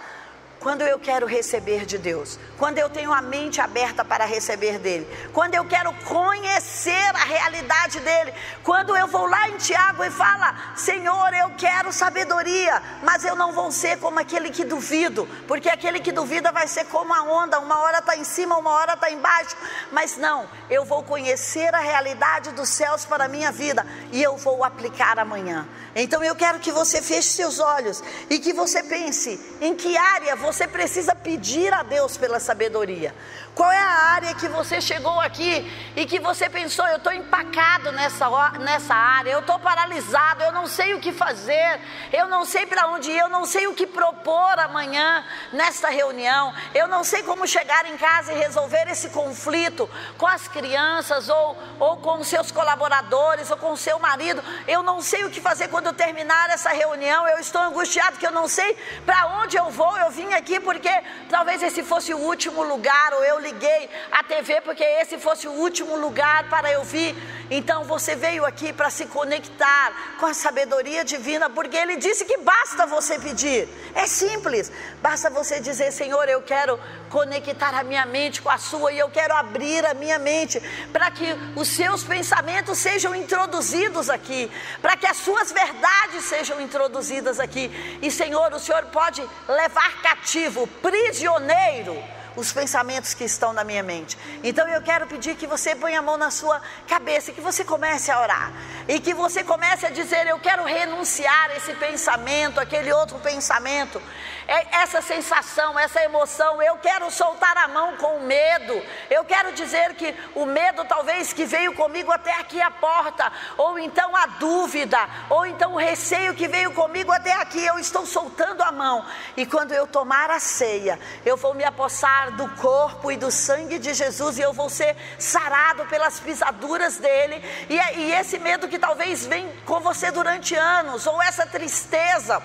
Quando 0.65 0.81
eu 0.81 0.97
quero 0.97 1.27
receber 1.27 1.85
de 1.85 1.95
Deus, 1.95 2.39
quando 2.57 2.79
eu 2.79 2.89
tenho 2.89 3.13
a 3.13 3.21
mente 3.21 3.61
aberta 3.61 4.03
para 4.03 4.25
receber 4.25 4.79
dele, 4.79 5.07
quando 5.31 5.53
eu 5.53 5.63
quero 5.63 5.93
conhecer 6.05 7.05
a 7.13 7.23
realidade 7.23 7.99
dele, 7.99 8.33
quando 8.63 8.97
eu 8.97 9.05
vou 9.05 9.27
lá 9.27 9.47
em 9.47 9.57
Tiago 9.57 10.03
e 10.03 10.09
fala: 10.09 10.73
Senhor, 10.75 11.31
eu 11.35 11.51
quero 11.55 11.93
sabedoria, 11.93 12.81
mas 13.03 13.23
eu 13.23 13.35
não 13.35 13.51
vou 13.51 13.71
ser 13.71 13.99
como 13.99 14.19
aquele 14.19 14.49
que 14.49 14.65
duvido, 14.65 15.29
porque 15.47 15.69
aquele 15.69 15.99
que 15.99 16.11
duvida 16.11 16.51
vai 16.51 16.67
ser 16.67 16.85
como 16.85 17.13
a 17.13 17.21
onda, 17.21 17.59
uma 17.59 17.81
hora 17.81 17.99
está 17.99 18.17
em 18.17 18.23
cima, 18.23 18.57
uma 18.57 18.71
hora 18.71 18.93
está 18.93 19.11
embaixo, 19.11 19.55
mas 19.91 20.17
não, 20.17 20.49
eu 20.67 20.83
vou 20.83 21.03
conhecer 21.03 21.75
a 21.75 21.79
realidade 21.79 22.51
dos 22.53 22.69
céus 22.69 23.05
para 23.05 23.25
a 23.25 23.27
minha 23.27 23.51
vida 23.51 23.85
e 24.11 24.19
eu 24.19 24.35
vou 24.35 24.63
aplicar 24.63 25.19
amanhã. 25.19 25.67
Então 25.95 26.23
eu 26.23 26.35
quero 26.35 26.59
que 26.59 26.71
você 26.71 27.03
feche 27.03 27.29
seus 27.29 27.59
olhos 27.59 28.03
e 28.31 28.39
que 28.39 28.51
você 28.51 28.81
pense 28.81 29.39
em 29.61 29.75
que 29.75 29.95
área 29.95 30.35
você 30.35 30.54
você 30.55 30.67
precisa 30.67 31.13
pedir 31.13 31.73
a 31.73 31.83
Deus 31.83 32.15
pela 32.15 32.39
sabedoria. 32.39 33.13
Qual 33.53 33.71
é 33.71 33.77
a 33.77 34.11
área 34.15 34.35
que 34.35 34.47
você 34.49 34.81
chegou 34.81 35.19
aqui 35.19 35.65
e 35.95 36.05
que 36.05 36.19
você 36.19 36.49
pensou, 36.49 36.85
eu 36.87 36.97
estou 36.97 37.13
empacado 37.13 37.91
nessa, 37.93 38.29
nessa 38.59 38.93
área, 38.93 39.31
eu 39.31 39.39
estou 39.39 39.57
paralisado, 39.59 40.43
eu 40.43 40.51
não 40.51 40.67
sei 40.67 40.93
o 40.93 40.99
que 40.99 41.13
fazer, 41.13 41.79
eu 42.11 42.27
não 42.27 42.43
sei 42.43 42.65
para 42.65 42.87
onde 42.87 43.11
ir, 43.11 43.17
eu 43.17 43.29
não 43.29 43.45
sei 43.45 43.67
o 43.67 43.73
que 43.73 43.87
propor 43.87 44.59
amanhã 44.59 45.23
nesta 45.53 45.89
reunião, 45.89 46.53
eu 46.73 46.87
não 46.87 47.03
sei 47.03 47.23
como 47.23 47.47
chegar 47.47 47.85
em 47.85 47.97
casa 47.97 48.33
e 48.33 48.37
resolver 48.37 48.89
esse 48.89 49.09
conflito 49.09 49.89
com 50.17 50.27
as 50.27 50.47
crianças 50.49 51.29
ou, 51.29 51.57
ou 51.79 51.97
com 51.97 52.23
seus 52.25 52.51
colaboradores 52.51 53.49
ou 53.49 53.57
com 53.57 53.73
seu 53.77 53.99
marido, 53.99 54.43
eu 54.67 54.83
não 54.83 55.01
sei 55.01 55.23
o 55.23 55.29
que 55.29 55.39
fazer 55.39 55.69
quando 55.69 55.93
terminar 55.93 56.49
essa 56.49 56.71
reunião, 56.71 57.25
eu 57.27 57.39
estou 57.39 57.61
angustiado 57.61 58.17
que 58.17 58.27
eu 58.27 58.31
não 58.31 58.49
sei 58.49 58.73
para 59.05 59.27
onde 59.27 59.55
eu 59.55 59.69
vou, 59.69 59.97
eu 59.97 60.11
vim 60.11 60.33
aqui 60.33 60.44
porque 60.59 60.91
talvez 61.29 61.61
esse 61.61 61.83
fosse 61.83 62.13
o 62.13 62.17
último 62.17 62.63
lugar 62.63 63.13
ou 63.13 63.23
eu 63.23 63.39
liguei 63.39 63.89
a 64.11 64.23
TV 64.23 64.61
porque 64.61 64.83
esse 64.83 65.17
fosse 65.17 65.47
o 65.47 65.51
último 65.51 65.95
lugar 65.97 66.47
para 66.49 66.71
eu 66.71 66.83
vir. 66.83 67.15
Então 67.49 67.83
você 67.83 68.15
veio 68.15 68.45
aqui 68.45 68.71
para 68.73 68.89
se 68.89 69.05
conectar 69.05 70.15
com 70.19 70.25
a 70.25 70.33
sabedoria 70.33 71.03
divina, 71.03 71.49
porque 71.49 71.77
ele 71.77 71.95
disse 71.97 72.25
que 72.25 72.37
basta 72.37 72.85
você 72.85 73.19
pedir. 73.19 73.67
É 73.93 74.07
simples, 74.07 74.71
basta 75.01 75.29
você 75.29 75.59
dizer: 75.59 75.91
Senhor, 75.91 76.27
eu 76.27 76.41
quero 76.41 76.79
conectar 77.09 77.73
a 77.73 77.83
minha 77.83 78.05
mente 78.05 78.41
com 78.41 78.49
a 78.49 78.57
sua 78.57 78.91
e 78.91 78.99
eu 78.99 79.09
quero 79.09 79.33
abrir 79.33 79.85
a 79.85 79.93
minha 79.93 80.19
mente 80.19 80.61
para 80.91 81.09
que 81.11 81.25
os 81.55 81.67
seus 81.67 82.03
pensamentos 82.03 82.77
sejam 82.77 83.15
introduzidos 83.15 84.09
aqui, 84.09 84.51
para 84.81 84.97
que 84.97 85.07
as 85.07 85.17
suas 85.17 85.51
verdades 85.51 86.25
sejam 86.25 86.59
introduzidas 86.59 87.39
aqui. 87.39 87.71
E 88.01 88.11
Senhor, 88.11 88.53
o 88.53 88.59
Senhor 88.59 88.85
pode 88.85 89.21
levar 89.47 90.01
cativo, 90.01 90.34
prisioneiro 90.81 91.95
os 92.35 92.51
pensamentos 92.51 93.13
que 93.13 93.23
estão 93.23 93.53
na 93.53 93.63
minha 93.63 93.81
mente. 93.81 94.17
Então 94.43 94.67
eu 94.67 94.81
quero 94.81 95.07
pedir 95.07 95.35
que 95.35 95.47
você 95.47 95.75
ponha 95.75 95.99
a 95.99 96.01
mão 96.01 96.17
na 96.17 96.29
sua 96.29 96.61
cabeça, 96.87 97.31
que 97.31 97.41
você 97.41 97.63
comece 97.63 98.11
a 98.11 98.21
orar 98.21 98.51
e 98.87 98.99
que 98.99 99.13
você 99.13 99.43
comece 99.43 99.85
a 99.85 99.89
dizer: 99.89 100.27
Eu 100.27 100.39
quero 100.39 100.63
renunciar 100.63 101.55
esse 101.55 101.73
pensamento, 101.75 102.59
aquele 102.59 102.91
outro 102.91 103.17
pensamento, 103.19 104.01
essa 104.47 105.01
sensação, 105.01 105.77
essa 105.77 106.03
emoção. 106.03 106.61
Eu 106.61 106.77
quero 106.77 107.09
soltar 107.09 107.57
a 107.57 107.67
mão 107.67 107.97
com 107.97 108.17
o 108.17 108.23
medo. 108.23 108.81
Eu 109.09 109.23
quero 109.23 109.51
dizer 109.53 109.93
que 109.95 110.13
o 110.35 110.45
medo, 110.45 110.85
talvez, 110.85 111.33
que 111.33 111.45
veio 111.45 111.73
comigo 111.73 112.11
até 112.11 112.33
aqui 112.39 112.61
a 112.61 112.71
porta, 112.71 113.31
ou 113.57 113.79
então 113.79 114.15
a 114.15 114.25
dúvida, 114.27 114.97
ou 115.29 115.45
então 115.45 115.73
o 115.73 115.77
receio 115.77 116.33
que 116.33 116.47
veio 116.47 116.71
comigo 116.73 117.11
até 117.11 117.33
aqui, 117.33 117.63
eu 117.65 117.79
estou 117.79 118.05
soltando 118.05 118.61
a 118.61 118.71
mão. 118.71 119.05
E 119.35 119.45
quando 119.45 119.71
eu 119.71 119.87
tomar 119.87 120.29
a 120.29 120.39
ceia, 120.39 120.99
eu 121.25 121.37
vou 121.37 121.53
me 121.53 121.63
apossar 121.63 122.31
do 122.31 122.47
corpo 122.55 123.11
e 123.11 123.17
do 123.17 123.31
sangue 123.31 123.79
de 123.79 123.93
Jesus 123.93 124.37
e 124.37 124.41
eu 124.41 124.53
vou 124.53 124.69
ser 124.69 124.95
sarado 125.17 125.85
pelas 125.85 126.19
pisaduras 126.19 126.97
dele. 126.97 127.43
E, 127.69 127.79
é, 127.79 127.95
e 127.97 128.11
esse 128.13 128.37
medo 128.37 128.67
que 128.67 128.79
talvez 128.79 129.25
vem 129.25 129.51
com 129.65 129.79
você 129.79 130.11
durante 130.11 130.55
anos, 130.55 131.07
ou 131.07 131.21
essa 131.21 131.45
tristeza 131.45 132.41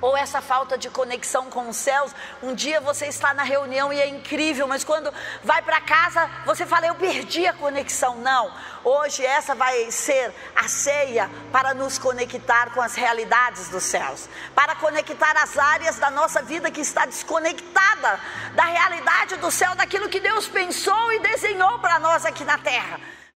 ou 0.00 0.16
essa 0.16 0.40
falta 0.40 0.76
de 0.76 0.90
conexão 0.90 1.50
com 1.50 1.68
os 1.68 1.76
céus. 1.76 2.14
Um 2.42 2.54
dia 2.54 2.80
você 2.80 3.06
está 3.06 3.32
na 3.34 3.42
reunião 3.42 3.92
e 3.92 4.00
é 4.00 4.08
incrível, 4.08 4.66
mas 4.66 4.84
quando 4.84 5.12
vai 5.42 5.62
para 5.62 5.80
casa, 5.80 6.30
você 6.44 6.66
fala: 6.66 6.86
Eu 6.86 6.94
perdi 6.94 7.46
a 7.46 7.52
conexão. 7.52 8.16
Não, 8.16 8.52
hoje 8.84 9.24
essa 9.24 9.54
vai 9.54 9.90
ser 9.90 10.32
a 10.54 10.68
ceia 10.68 11.30
para 11.52 11.74
nos 11.74 11.98
conectar 11.98 12.70
com 12.72 12.80
as 12.80 12.94
realidades 12.94 13.68
dos 13.68 13.82
céus, 13.82 14.28
para 14.54 14.74
conectar 14.76 15.36
as 15.36 15.56
áreas 15.58 15.98
da 15.98 16.10
nossa 16.10 16.42
vida 16.42 16.70
que 16.70 16.80
está 16.80 17.06
desconectada 17.06 18.20
da 18.54 18.64
realidade 18.64 19.36
do 19.36 19.50
céu, 19.50 19.74
daquilo 19.74 20.08
que 20.08 20.20
Deus 20.20 20.46
pensou 20.46 21.12
e 21.12 21.20
desenhou 21.20 21.78
para 21.78 21.98
nós 21.98 22.24
aqui 22.24 22.44
na 22.44 22.58
terra. 22.58 23.00